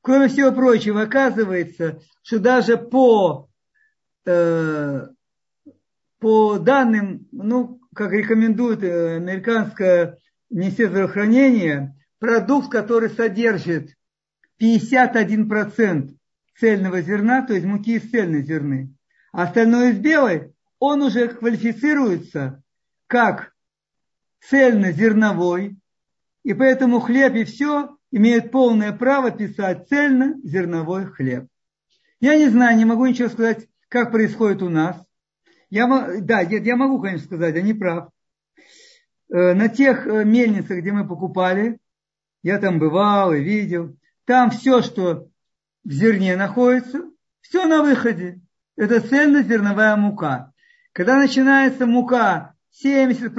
[0.00, 3.48] Кроме всего прочего, оказывается, что даже по
[4.24, 5.06] э,
[6.18, 10.18] по данным, ну, как рекомендует э, американское
[10.50, 13.94] Министерство здравоохранения, продукт, который содержит
[14.60, 16.12] 51%
[16.58, 18.92] цельного зерна, то есть муки из цельной зерны,
[19.30, 22.64] а остальное из белой, он уже квалифицируется
[23.06, 23.52] как
[24.40, 25.76] цельнозерновой,
[26.42, 31.46] и поэтому хлеб и все имеют полное право писать цельнозерновой хлеб.
[32.18, 35.00] Я не знаю, не могу ничего сказать, как происходит у нас.
[35.70, 35.86] Я,
[36.20, 38.08] да, я могу, конечно, сказать, не прав.
[39.28, 41.78] Э, на тех э, мельницах, где мы покупали,
[42.46, 45.26] я там бывал и видел, там все, что
[45.82, 47.02] в зерне находится,
[47.40, 48.40] все на выходе.
[48.76, 50.52] Это цельнозерновая мука.
[50.92, 53.32] Когда начинается мука 70%,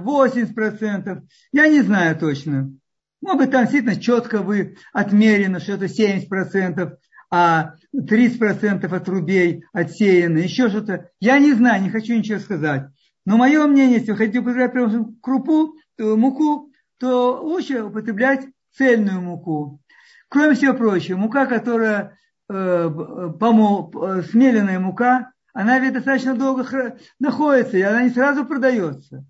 [0.00, 2.72] 80%, я не знаю точно.
[3.20, 6.98] Может быть, там действительно четко вы отмерено, что это 70%,
[7.32, 11.10] а 30% отрубей отсеяно, еще что-то.
[11.18, 12.84] Я не знаю, не хочу ничего сказать.
[13.24, 14.72] Но мое мнение, если вы хотите употреблять
[15.20, 16.65] крупу, муку,
[16.98, 19.80] то лучше употреблять цельную муку.
[20.28, 22.18] Кроме всего прочего, мука, которая
[22.48, 22.90] э,
[23.38, 29.24] помол, э, смеленная мука, она ведь достаточно долго находится, и она не сразу продается.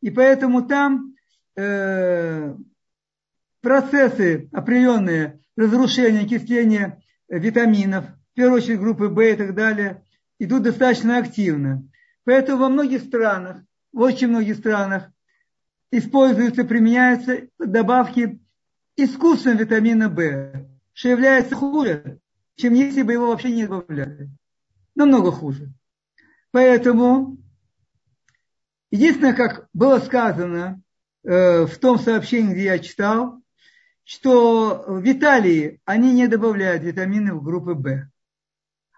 [0.00, 1.14] И поэтому там
[1.56, 2.54] э,
[3.62, 10.04] процессы определенные, разрушения, окисления витаминов, в первую очередь группы В и так далее,
[10.38, 11.82] идут достаточно активно.
[12.24, 15.10] Поэтому во многих странах, в очень многих странах
[15.90, 18.40] используются, применяются добавки
[18.96, 22.20] искусственного витамина В, что является хуже,
[22.56, 24.30] чем если бы его вообще не добавляли.
[24.94, 25.72] Намного хуже.
[26.50, 27.36] Поэтому
[28.90, 30.80] единственное, как было сказано
[31.22, 33.42] э, в том сообщении, где я читал,
[34.04, 38.08] что в Италии они не добавляют витамины в группы В.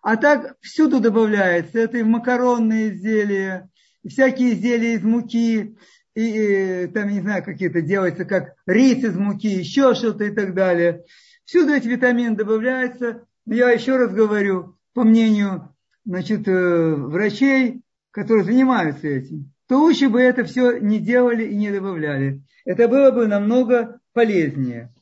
[0.02, 1.78] А так всюду добавляется.
[1.78, 3.68] Это и макаронные изделия,
[4.02, 5.76] и всякие изделия из муки,
[6.14, 11.04] и, там, не знаю, какие-то делаются, как рис из муки, еще что-то и так далее.
[11.44, 13.24] Всюду эти витамины добавляются.
[13.46, 20.08] Но я еще раз говорю, по мнению значит, э, врачей, которые занимаются этим, то лучше
[20.08, 22.42] бы это все не делали и не добавляли.
[22.64, 24.92] Это было бы намного полезнее.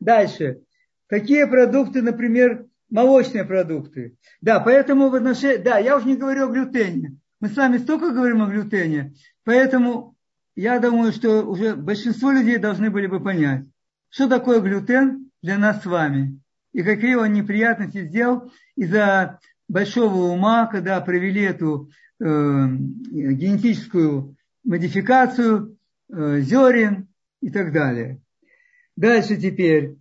[0.00, 0.60] Дальше.
[1.08, 4.16] Какие продукты, например, молочные продукты.
[4.40, 7.16] Да, поэтому в отношении, да, я уже не говорю о глютене.
[7.40, 9.14] Мы с вами столько говорим о глютене,
[9.44, 10.16] поэтому
[10.60, 13.64] я думаю, что уже большинство людей должны были бы понять,
[14.08, 16.40] что такое глютен для нас с вами
[16.72, 19.38] и какие он неприятности сделал из-за
[19.68, 25.78] большого ума, когда провели эту э, генетическую модификацию
[26.12, 27.06] э, зерен
[27.40, 28.20] и так далее.
[28.96, 29.94] Дальше теперь.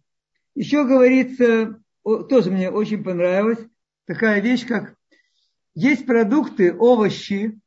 [0.55, 3.59] Еще говорится, тоже мне очень понравилось,
[4.07, 4.95] такая вещь, как
[5.75, 7.59] есть продукты, овощи,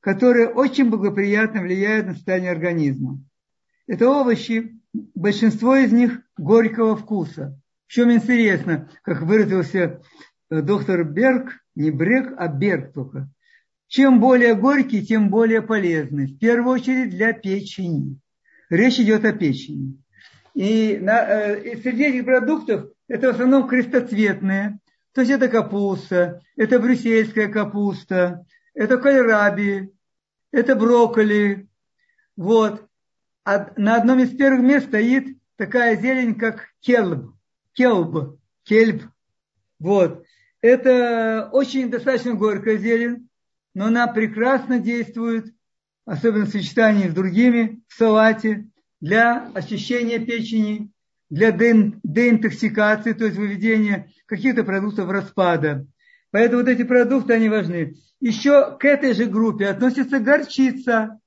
[0.00, 3.20] которые очень благоприятно влияют на состояние организма.
[3.86, 4.78] Это овощи,
[5.14, 7.58] большинство из них горького вкуса.
[7.86, 10.02] В чем интересно, как выразился
[10.50, 13.28] э, доктор Берг, не Брек, а Берг только.
[13.86, 16.26] Чем более горький, тем более полезный.
[16.26, 18.18] В первую очередь для печени.
[18.68, 19.96] Речь идет о печени.
[20.54, 24.78] И, на, э, и среди этих продуктов это в основном крестоцветные.
[25.14, 28.44] То есть это капуста, это брюссельская капуста,
[28.78, 29.92] это кальраби,
[30.52, 31.68] это брокколи.
[32.36, 32.86] Вот.
[33.44, 37.34] А на одном из первых мест стоит такая зелень, как кельб.
[37.72, 38.38] Кельб.
[38.62, 39.02] Кельб.
[39.80, 40.24] Вот.
[40.60, 43.28] Это очень достаточно горькая зелень,
[43.74, 45.52] но она прекрасно действует,
[46.04, 48.68] особенно в сочетании с другими, в салате,
[49.00, 50.92] для очищения печени,
[51.30, 55.84] для деинтоксикации, то есть выведения каких-то продуктов распада.
[56.30, 57.96] Поэтому вот эти продукты, они важны.
[58.20, 61.20] Еще к этой же группе относится горчица.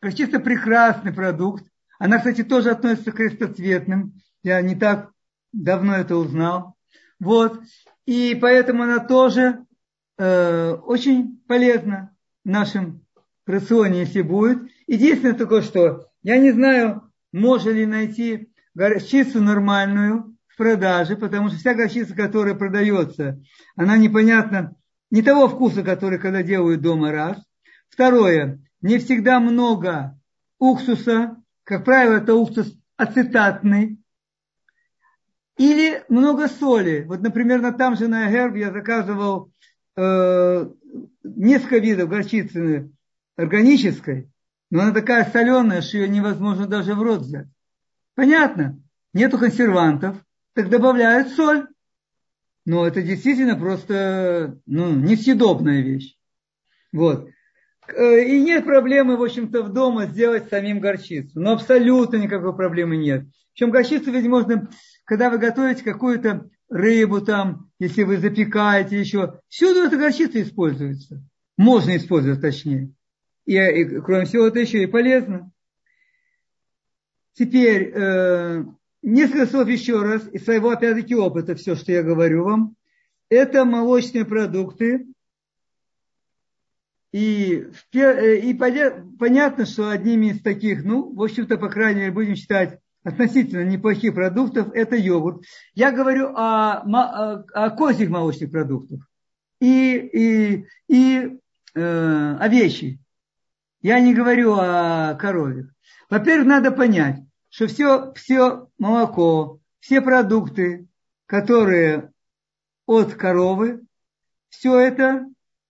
[0.00, 1.64] Горчица прекрасный продукт.
[1.98, 4.14] Она, кстати, тоже относится к крестоцветным.
[4.42, 5.10] Я не так
[5.52, 6.76] давно это узнал.
[7.18, 7.60] Вот.
[8.06, 9.64] И поэтому она тоже
[10.18, 13.04] э, очень полезна в нашем
[13.46, 14.58] рационе, если будет.
[14.86, 21.58] Единственное только что, я не знаю, можно ли найти горчицу нормальную в продаже, потому что
[21.58, 23.40] вся горчица, которая продается,
[23.76, 24.76] она непонятна,
[25.10, 27.38] не того вкуса, который когда делают дома раз.
[27.88, 30.18] Второе, не всегда много
[30.58, 34.00] уксуса, как правило, это уксус ацетатный,
[35.60, 37.04] или много соли.
[37.06, 39.52] Вот, например, на там же на Герб я заказывал
[39.94, 40.70] э,
[41.22, 42.90] несколько видов горчицы
[43.36, 44.30] органической,
[44.70, 47.46] но она такая соленая, что ее невозможно даже в рот взять.
[48.14, 48.80] Понятно?
[49.12, 50.16] Нету консервантов,
[50.54, 51.66] так добавляют соль.
[52.66, 56.16] Но это действительно просто ну, несъедобная вещь.
[56.92, 57.28] Вот.
[57.88, 61.40] Э, и нет проблемы, в общем-то, в дома сделать самим горчицу.
[61.40, 63.24] Но абсолютно никакой проблемы нет.
[63.52, 64.68] Причем горчицу ведь можно,
[65.04, 71.22] когда вы готовите какую-то рыбу там, если вы запекаете еще, всюду эта горчица используется.
[71.56, 72.92] Можно использовать точнее.
[73.44, 75.50] И, и кроме всего, это еще и полезно.
[77.32, 78.64] Теперь, э,
[79.02, 82.76] несколько слов еще раз из своего, опять-таки, опыта, все, что я говорю вам.
[83.28, 85.06] Это молочные продукты.
[87.12, 92.36] И, э, и понятно, что одними из таких, ну, в общем-то, по крайней мере, будем
[92.36, 95.44] считать относительно неплохих продуктов, это йогурт.
[95.74, 99.08] Я говорю о, о, о козьих молочных продуктах
[99.60, 101.38] и, и, и
[101.74, 102.98] э, овечьих.
[103.82, 105.68] Я не говорю о корове.
[106.10, 107.20] Во-первых, надо понять,
[107.50, 110.86] что все, все молоко, все продукты,
[111.26, 112.12] которые
[112.86, 113.82] от коровы,
[114.48, 115.26] все это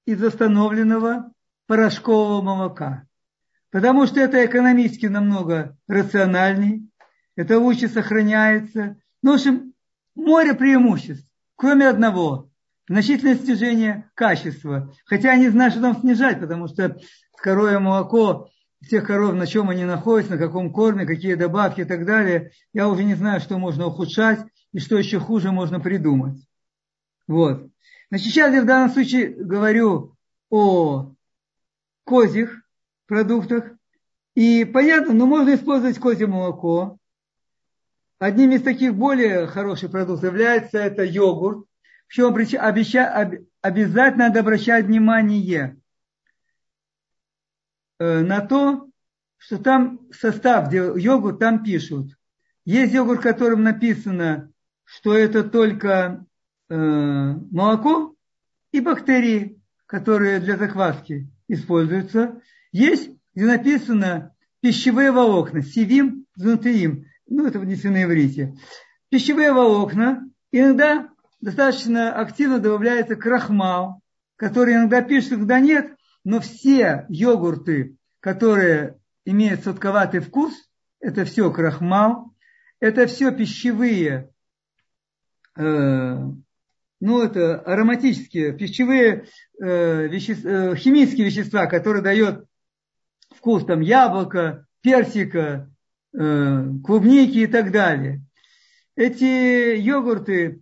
[0.06, 1.32] из восстановленного
[1.66, 3.04] порошкового молока.
[3.70, 6.88] Потому что это экономически намного рациональней,
[7.36, 8.96] это лучше сохраняется.
[9.22, 9.74] Ну, в общем,
[10.14, 11.26] море преимуществ,
[11.56, 12.48] кроме одного–
[12.88, 14.92] значительное снижение качества.
[15.04, 16.96] Хотя я не знаю, что там снижать, потому что
[17.36, 18.50] коровье молоко,
[18.82, 22.88] всех коров, на чем они находятся, на каком корме, какие добавки и так далее, я
[22.88, 24.40] уже не знаю, что можно ухудшать
[24.72, 26.38] и что еще хуже можно придумать.
[27.26, 27.68] Вот.
[28.08, 30.16] Значит, сейчас я в данном случае говорю
[30.48, 31.12] о
[32.04, 32.62] козьих
[33.06, 33.72] продуктах.
[34.34, 36.98] И понятно, но ну, можно использовать козье молоко.
[38.18, 41.66] Одним из таких более хороших продуктов является это йогурт.
[42.08, 42.34] Причем
[43.62, 45.79] обязательно надо обращать внимание
[48.00, 48.88] на то,
[49.36, 52.16] что там состав, йогурт, там пишут.
[52.64, 54.50] Есть йогурт, в котором написано,
[54.84, 56.24] что это только
[56.68, 58.14] э, молоко
[58.72, 62.40] и бактерии, которые для закваски используются.
[62.72, 67.06] Есть, где написано пищевые волокна, сивим, знутеим.
[67.28, 68.54] Ну, это внесено на иврите.
[69.08, 70.28] Пищевые волокна.
[70.52, 71.08] Иногда
[71.40, 74.02] достаточно активно добавляется крахмал,
[74.36, 75.94] который иногда пишет, когда нет,
[76.24, 80.52] но все йогурты, которые имеют сладковатый вкус,
[81.00, 82.32] это все крахмал,
[82.78, 84.30] это все пищевые,
[85.56, 86.18] э,
[87.00, 89.26] ну это ароматические, пищевые
[89.62, 92.46] э, веще, э, химические вещества, которые дают
[93.34, 95.70] вкус там яблока, персика,
[96.12, 98.22] э, клубники и так далее.
[98.96, 100.60] Эти йогурты,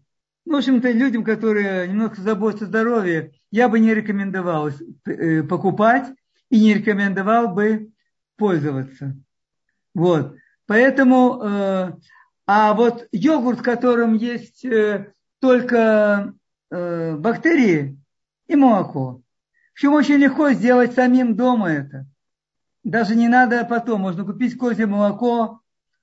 [0.48, 4.70] в общем-то, людям, которые немного заботятся о здоровье, я бы не рекомендовал
[5.06, 6.06] э, покупать.
[6.50, 7.90] и не рекомендовал бы
[8.36, 9.14] пользоваться.
[9.94, 10.36] Вот.
[10.66, 11.92] Поэтому, э,
[12.46, 16.34] а вот йогурт, в котором есть э, только
[16.70, 17.98] э, бактерии
[18.46, 22.06] и молоко, в общем, очень легко сделать самим дома это.
[22.84, 25.60] Даже не надо потом, можно купить козье молоко,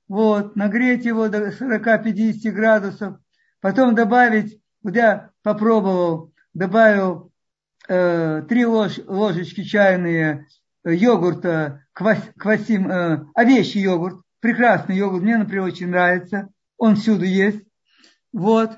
[0.08, 3.18] вот, нагреть его до 40-50 градусов,
[3.66, 7.32] потом добавить, вот я попробовал, добавил
[7.88, 10.45] э, 3 лож, ложечки чайные
[10.84, 17.63] йогурта, квас, квасим, э, овечий йогурт, прекрасный йогурт, мне, например, очень нравится, он всюду есть,
[18.32, 18.78] вот,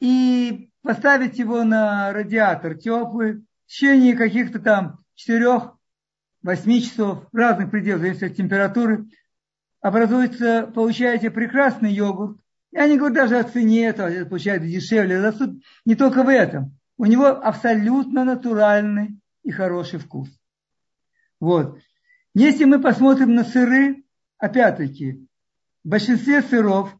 [0.00, 8.24] и поставить его на радиатор теплый, в течение каких-то там 4-8 часов, разных пределов, зависит
[8.24, 9.04] от температуры,
[9.80, 12.38] образуется, получаете прекрасный йогурт.
[12.76, 15.32] Я не говорю даже о цене, это получается дешевле.
[15.32, 16.78] Суть не только в этом.
[16.98, 20.28] У него абсолютно натуральный и хороший вкус.
[21.40, 21.78] Вот.
[22.34, 24.04] Если мы посмотрим на сыры,
[24.36, 25.26] опять-таки,
[25.84, 26.94] в большинстве сыров,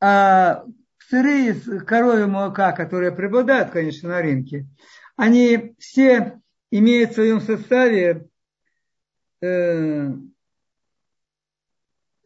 [0.00, 0.64] а
[1.08, 4.66] сыры из коровьего молока, которые преобладают, конечно, на рынке,
[5.14, 6.40] они все
[6.72, 8.26] имеют в своем составе
[9.42, 10.12] э,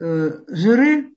[0.00, 1.16] э, жиры,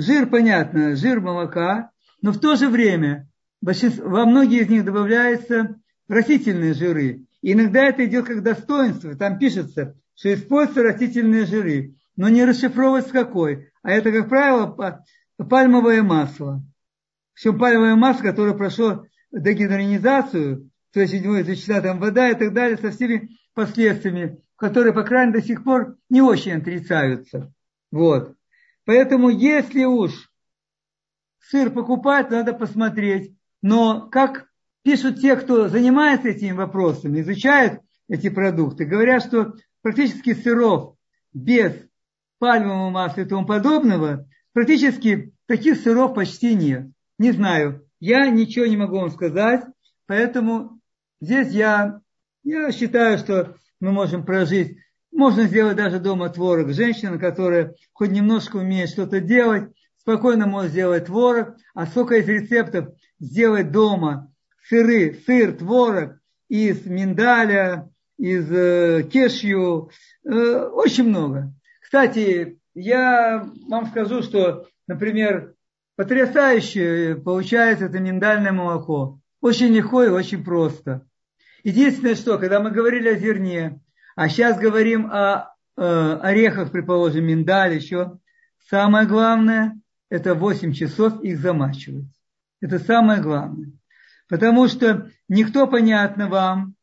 [0.00, 1.90] жир, понятно, жир молока,
[2.22, 3.28] но в то же время
[3.60, 5.76] во многие из них добавляются
[6.08, 7.26] растительные жиры.
[7.42, 9.14] И иногда это идет как достоинство.
[9.16, 13.70] Там пишется, что используются растительные жиры, но не расшифровывается какой.
[13.82, 15.04] А это, как правило,
[15.48, 16.62] пальмовое масло.
[17.34, 22.90] Все пальмовое масло, которое прошло дегидронизацию, то есть изучена там вода и так далее, со
[22.90, 27.52] всеми последствиями, которые, по крайней мере, до сих пор не очень отрицаются.
[27.90, 28.34] Вот.
[28.90, 30.32] Поэтому, если уж
[31.38, 33.36] сыр покупать, надо посмотреть.
[33.62, 34.48] Но как
[34.82, 40.96] пишут те, кто занимается этими вопросами, изучают эти продукты, говорят, что практически сыров
[41.32, 41.72] без
[42.40, 46.90] пальмового масла и тому подобного, практически таких сыров почти нет.
[47.16, 49.66] Не знаю, я ничего не могу вам сказать,
[50.06, 50.80] поэтому
[51.20, 52.00] здесь я,
[52.42, 54.78] я считаю, что мы можем прожить
[55.12, 56.72] можно сделать даже дома творог.
[56.72, 61.56] Женщина, которая хоть немножко умеет что-то делать, спокойно может сделать творог.
[61.74, 62.88] А сколько из рецептов
[63.18, 64.32] сделать дома
[64.68, 69.90] сыры, сыр, творог из миндаля, из э, кешью,
[70.24, 71.52] э, очень много.
[71.80, 75.54] Кстати, я вам скажу, что, например,
[75.96, 79.20] потрясающе получается это миндальное молоко.
[79.40, 81.06] Очень легко и очень просто.
[81.64, 83.80] Единственное, что, когда мы говорили о зерне,
[84.16, 88.18] а сейчас говорим о э, орехах, предположим, миндаль, еще.
[88.68, 92.06] Самое главное, это 8 часов их замачивать.
[92.60, 93.72] Это самое главное.
[94.28, 96.74] Потому что никто, понятно вам,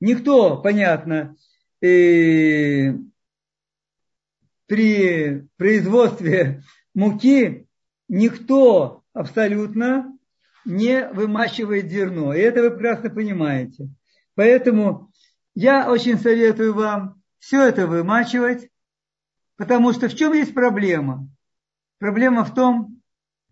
[0.00, 1.36] никто, понятно,
[1.80, 2.94] э,
[4.66, 6.62] при производстве
[6.94, 7.66] муки
[8.08, 10.16] никто абсолютно
[10.64, 12.32] не вымачивает зерно.
[12.34, 13.90] И это вы прекрасно понимаете.
[14.34, 15.11] Поэтому
[15.54, 18.70] я очень советую вам все это вымачивать,
[19.56, 21.28] потому что в чем есть проблема?
[21.98, 23.00] Проблема в том,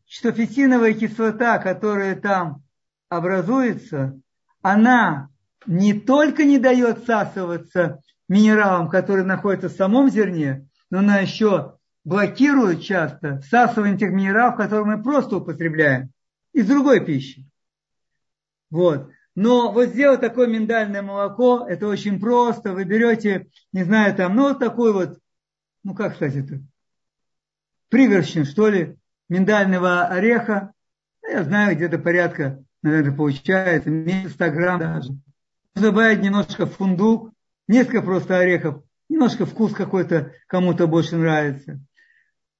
[0.06, 2.62] что фитиновая кислота, которая там
[3.08, 4.18] образуется,
[4.62, 5.28] она
[5.66, 12.82] не только не дает всасываться минералам, которые находятся в самом зерне, но она еще блокирует
[12.82, 16.10] часто всасывание тех минералов, которые мы просто употребляем
[16.52, 17.46] из другой пищи.
[18.70, 19.10] Вот.
[19.34, 22.72] Но вот сделать такое миндальное молоко, это очень просто.
[22.72, 25.18] Вы берете, не знаю, там, ну, вот такой вот,
[25.84, 26.60] ну, как сказать это,
[27.88, 28.96] пригоршню, что ли,
[29.28, 30.72] миндального ореха.
[31.22, 35.12] Я знаю, где-то порядка, наверное, получается, меньше 100 грамм даже.
[35.74, 37.32] Добавить немножко фундук,
[37.68, 41.80] несколько просто орехов, немножко вкус какой-то кому-то больше нравится.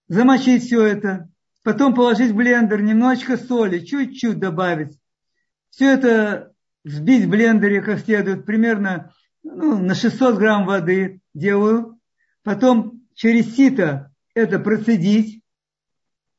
[0.09, 1.29] Замочить все это,
[1.65, 4.99] потом положить в блендер, немножечко соли, чуть-чуть добавить.
[5.71, 6.50] Все это
[6.85, 9.13] взбить в блендере как следует, примерно
[9.43, 11.99] ну, на 600 грамм воды делаю.
[12.43, 15.43] Потом через сито это процедить.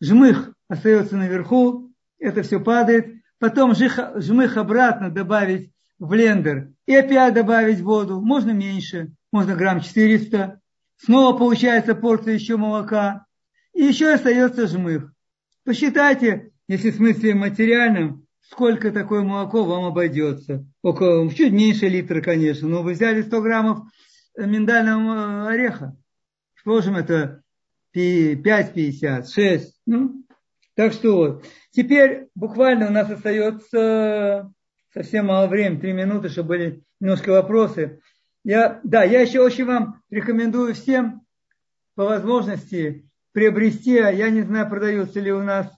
[0.02, 3.22] Жмых остается наверху, это все падает.
[3.40, 8.22] Потом жмых обратно добавить в блендер и опять добавить воду.
[8.22, 10.60] Можно меньше, можно грамм 400.
[10.98, 13.26] Снова получается порция еще молока.
[13.74, 15.12] И еще остается жмых.
[15.64, 20.66] Посчитайте, если в смысле материальном, сколько такое молоко вам обойдется.
[20.82, 23.80] Около, чуть меньше литра, конечно, но вы взяли 100 граммов
[24.36, 25.96] миндального э, ореха.
[26.66, 27.44] Положим, это
[27.96, 29.82] 5,50, 6.
[29.86, 30.26] Ну,
[30.76, 31.46] так что вот.
[31.72, 34.52] Теперь буквально у нас остается
[34.94, 38.02] совсем мало времени, три минуты, чтобы были немножко вопросы.
[38.44, 41.22] Я, да, я еще очень вам рекомендую всем
[41.96, 45.72] по возможности приобрести, а я не знаю, продаются ли у нас,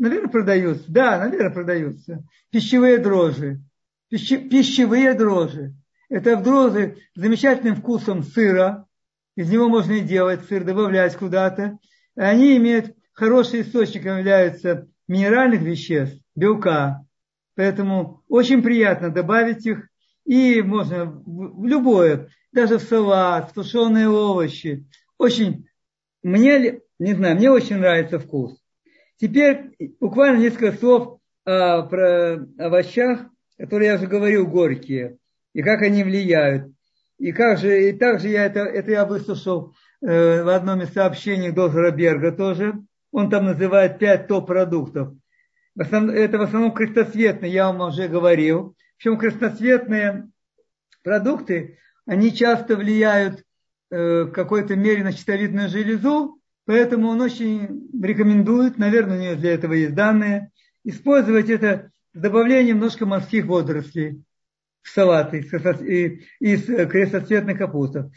[0.00, 3.60] наверное, продаются, да, наверное, продаются, пищевые дрожжи.
[4.08, 5.74] Пищи, пищевые дрожжи.
[6.08, 8.86] Это дрожжи с замечательным вкусом сыра,
[9.36, 11.78] из него можно и делать сыр, добавлять куда-то.
[12.16, 17.06] Они имеют хороший источник, являются минеральных веществ, белка.
[17.54, 19.88] Поэтому очень приятно добавить их.
[20.24, 24.86] И можно в любое, даже в салат, в тушеные овощи.
[25.18, 25.66] Очень,
[26.22, 28.59] мне, не знаю, мне очень нравится вкус.
[29.20, 33.26] Теперь буквально несколько слов о, про овощах,
[33.58, 35.18] которые я уже говорил, горькие,
[35.52, 36.72] и как они влияют.
[37.18, 41.50] И как же, и также я это, это я выслушал э, в одном из сообщений
[41.50, 42.82] доктора Берга тоже.
[43.12, 45.12] Он там называет пять топ-продуктов.
[45.76, 48.74] Это в основном крестосветные, я вам уже говорил.
[48.96, 50.30] Причем крестосветные
[51.02, 53.44] продукты, они часто влияют
[53.90, 59.52] э, в какой-то мере на щитовидную железу, поэтому он очень рекомендует, наверное, у него для
[59.54, 60.50] этого есть данные,
[60.84, 64.22] использовать это с добавлением немножко морских водорослей
[64.82, 65.40] в салаты
[66.40, 68.12] из крестоцветных капустов.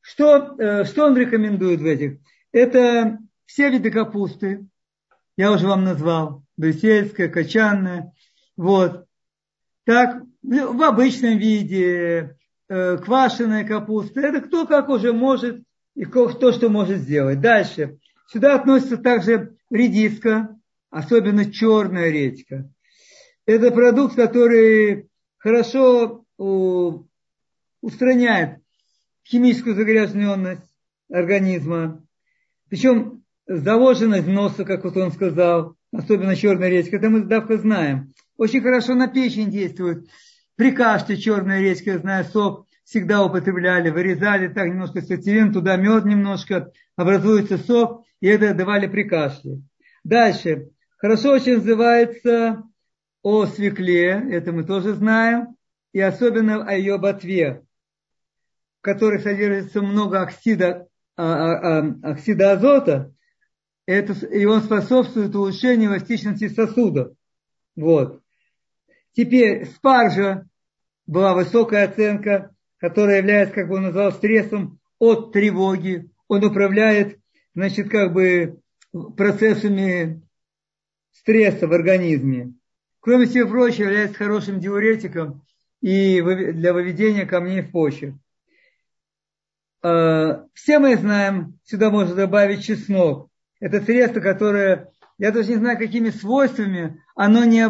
[0.00, 2.18] Что, э, что он рекомендует в этих?
[2.52, 4.66] Это все виды капусты,
[5.36, 8.12] я уже вам назвал, брюссельская, качанная,
[8.56, 9.04] вот.
[9.84, 12.36] Так, в обычном виде,
[12.68, 15.62] э, квашеная капуста, это кто как уже может
[15.98, 17.40] и кто что может сделать.
[17.40, 17.98] Дальше.
[18.28, 20.56] Сюда относится также редиска,
[20.90, 22.70] особенно черная редька.
[23.46, 26.24] Это продукт, который хорошо
[27.80, 28.60] устраняет
[29.26, 30.70] химическую загрязненность
[31.10, 32.06] организма.
[32.68, 38.12] Причем заложенность носа, как вот он сказал, особенно черная редька, это мы давка знаем.
[38.36, 40.06] Очень хорошо на печень действует.
[40.54, 46.06] При кашле черная редька, я знаю, сок всегда употребляли, вырезали так немножко сативин, туда мед
[46.06, 49.60] немножко, образуется сок, и это давали при кашле.
[50.04, 50.70] Дальше.
[50.96, 52.62] Хорошо очень называется
[53.22, 55.56] о свекле, это мы тоже знаем,
[55.92, 57.62] и особенно о ее ботве,
[58.78, 63.12] в которой содержится много оксида, а, а, а, оксида азота,
[63.86, 67.12] это, и он способствует улучшению эластичности сосудов.
[67.76, 68.22] Вот.
[69.12, 70.46] Теперь спаржа
[71.06, 76.10] была высокая оценка, которая является, как он назвал, стрессом от тревоги.
[76.28, 77.18] Он управляет,
[77.54, 78.60] значит, как бы
[79.16, 80.22] процессами
[81.12, 82.54] стресса в организме.
[83.00, 85.44] Кроме всего прочего, является хорошим диуретиком
[85.80, 88.18] и для выведения камней в почву.
[89.82, 93.30] А, все мы знаем, сюда можно добавить чеснок.
[93.60, 97.60] Это средство, которое, я даже не знаю, какими свойствами оно не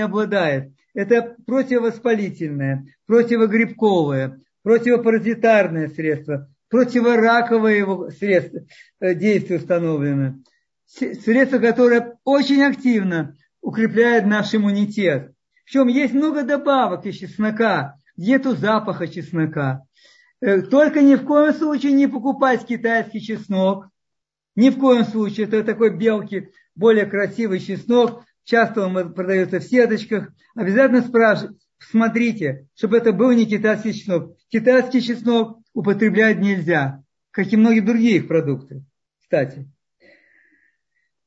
[0.00, 0.72] обладает.
[0.94, 8.60] Это противовоспалительное, противогрибковое, противопаразитарное средство, противораковое его средство,
[9.00, 10.36] э, действие установлено.
[10.86, 15.32] Средство, которое очень активно укрепляет наш иммунитет.
[15.64, 19.82] Причем есть много добавок из чеснока, нету запаха чеснока.
[20.40, 23.88] Э, только ни в коем случае не покупать китайский чеснок.
[24.54, 25.46] Ни в коем случае.
[25.46, 28.24] Это такой белки, более красивый чеснок.
[28.44, 30.28] Часто он продается в сеточках.
[30.54, 34.36] Обязательно спрашивайте, смотрите, чтобы это был не китайский чеснок.
[34.48, 38.84] Китайский чеснок употреблять нельзя, как и многие другие их продукты,
[39.22, 39.68] кстати.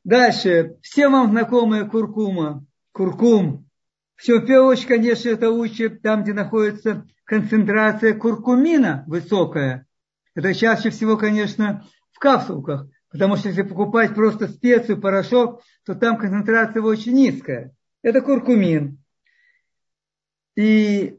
[0.04, 0.78] Дальше.
[0.82, 2.66] Всем вам знакомая куркума.
[2.93, 3.70] Куркум.
[4.16, 9.86] Все, в первую очередь, конечно, это учат там, где находится концентрация куркумина высокая.
[10.36, 12.88] Это чаще всего, конечно, в капсулках.
[13.12, 17.74] Потому что если покупать просто специю, порошок, то там концентрация его очень низкая.
[18.02, 18.99] Это куркумин.
[20.60, 21.18] И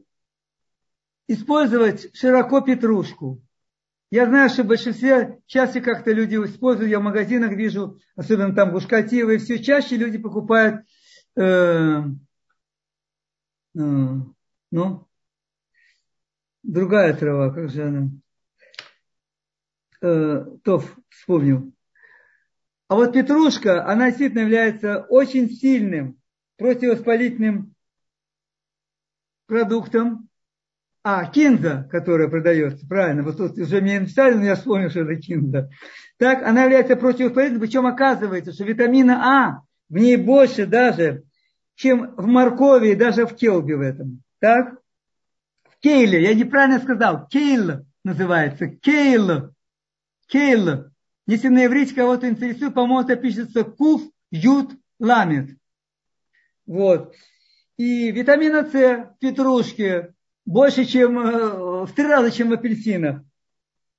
[1.27, 3.41] использовать широко петрушку.
[4.11, 8.71] Я знаю, что в большинстве чаще как-то люди используют, я в магазинах вижу, особенно там
[8.71, 10.85] гушкативы, все чаще люди покупают,
[11.35, 12.03] э, э,
[13.73, 15.07] ну,
[16.61, 18.09] другая трава, как же она,
[20.03, 21.73] э, Тоф, вспомнил.
[22.89, 26.21] А вот петрушка, она действительно является очень сильным
[26.57, 27.73] противовоспалительным
[29.51, 30.29] продуктом,
[31.03, 35.17] а, кинза, которая продается, правильно, вот тут уже мне написали, но я вспомнил, что это
[35.17, 35.69] кинза.
[36.17, 41.23] Так, она является противовоспалительной, причем оказывается, что витамина А в ней больше даже,
[41.75, 44.23] чем в моркови даже в келбе в этом.
[44.39, 44.77] Так?
[45.69, 49.53] В кейле, я неправильно сказал, кейл называется, кейл,
[50.27, 50.85] кейл.
[51.27, 55.57] Если на иврите кого-то интересует, по-моему, это пишется куф, ют, ламет.
[56.65, 57.13] Вот.
[57.81, 60.13] И витамина С в петрушке
[60.45, 63.23] больше, чем э, в три раза, чем в апельсинах.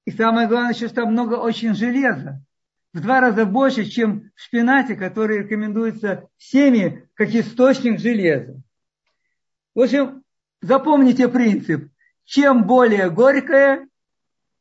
[0.04, 2.40] И самое главное, что там много очень железа.
[2.92, 8.62] В два раза больше, чем в шпинате, который рекомендуется всеми как источник железа.
[9.74, 10.22] В общем,
[10.60, 11.90] запомните принцип.
[12.22, 13.88] Чем более горькое,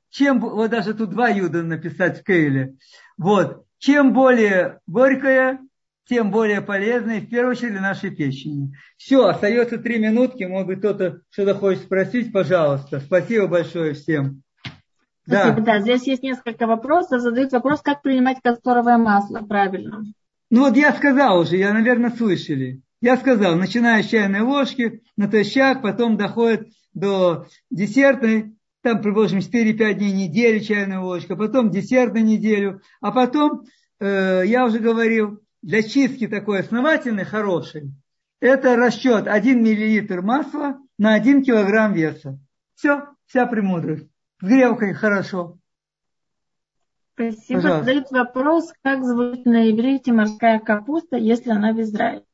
[0.09, 2.75] чем, вот даже тут два юда написать в Кейле.
[3.19, 5.59] Вот, чем более горькое,
[6.11, 8.75] тем более полезное, в первую очередь, для нашей печени.
[8.97, 12.99] Все, остается три минутки, может быть, кто-то что-то хочет спросить, пожалуйста.
[12.99, 14.43] Спасибо большое всем.
[15.25, 15.77] Спасибо, да.
[15.77, 15.79] да.
[15.79, 17.21] Здесь есть несколько вопросов.
[17.21, 20.03] Задают вопрос, как принимать касторовое масло правильно.
[20.49, 22.81] Ну вот я сказал уже, я, наверное, слышали.
[22.99, 28.53] Я сказал, начиная с чайной ложки, натощак, потом доходит до десертной,
[28.83, 33.63] там, предположим, 4-5 дней недели чайная ложка, потом десертную неделю, а потом,
[34.01, 37.91] э, я уже говорил, для чистки такой основательной, хорошей,
[38.39, 42.39] это расчет 1 миллилитр масла на 1 килограмм веса.
[42.75, 44.07] Все, вся премудрость.
[44.41, 45.59] С грелкой хорошо.
[47.13, 47.61] Спасибо.
[47.61, 47.79] Пожалуйста.
[47.79, 52.25] Задают вопрос, как звучит на иврите морская капуста, если она в Израиле.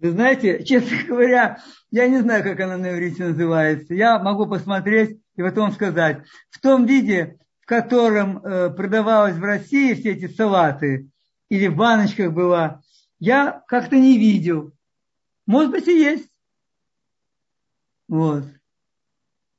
[0.00, 1.58] Вы знаете, честно говоря,
[1.90, 3.94] я не знаю, как она на иврите называется.
[3.94, 6.22] Я могу посмотреть и потом сказать.
[6.50, 11.08] В том виде, в котором э, продавалось в России все эти салаты,
[11.54, 12.82] или в баночках была,
[13.20, 14.72] я как-то не видел.
[15.46, 16.28] Может быть и есть.
[18.08, 18.44] Вот.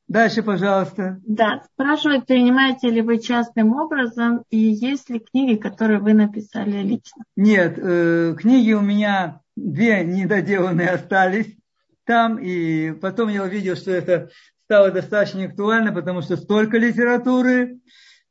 [0.10, 1.22] Дальше, пожалуйста.
[1.26, 7.24] Да, спрашивают, принимаете ли вы частным образом и есть ли книги, которые вы написали лично?
[7.38, 11.56] Нет, э, книги у меня две недоделанные остались
[12.04, 14.30] там, и потом я увидел, что это
[14.66, 17.80] стало достаточно актуально, потому что столько литературы,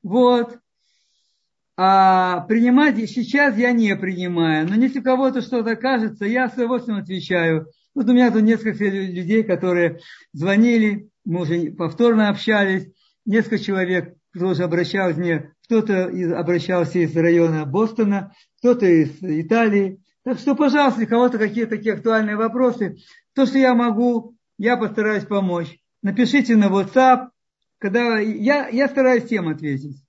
[0.03, 0.59] вот.
[1.77, 4.69] А принимать сейчас я не принимаю.
[4.69, 7.67] Но если кого-то что-то кажется, я с удовольствием отвечаю.
[7.95, 9.99] Вот у меня тут несколько людей, которые
[10.33, 12.89] звонили, мы уже повторно общались,
[13.25, 20.01] несколько человек тоже обращался мне, кто-то обращался из района Бостона, кто-то из Италии.
[20.25, 22.97] Так что, пожалуйста, у кого-то какие-то такие актуальные вопросы,
[23.35, 25.79] то, что я могу, я постараюсь помочь.
[26.03, 27.29] Напишите на WhatsApp,
[27.79, 30.04] когда я, я стараюсь всем ответить.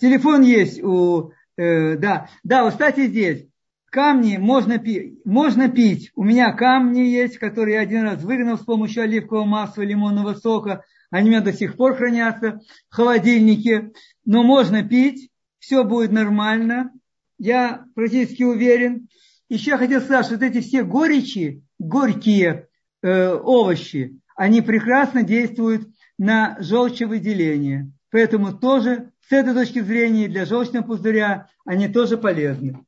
[0.00, 3.46] Телефон есть у, э, да, да, вот, кстати, здесь
[3.90, 6.10] камни можно пить, можно пить.
[6.14, 10.84] У меня камни есть, которые я один раз выгнал с помощью оливкового масла, лимонного сока.
[11.10, 13.92] Они у меня до сих пор хранятся в холодильнике.
[14.24, 16.92] Но можно пить, все будет нормально.
[17.38, 19.08] Я практически уверен.
[19.50, 22.68] Еще я хотел сказать, что вот эти все горечи, горькие
[23.02, 27.90] э, овощи, они прекрасно действуют на желчевыделение.
[28.10, 32.84] Поэтому тоже с этой точки зрения для желчного пузыря они тоже полезны.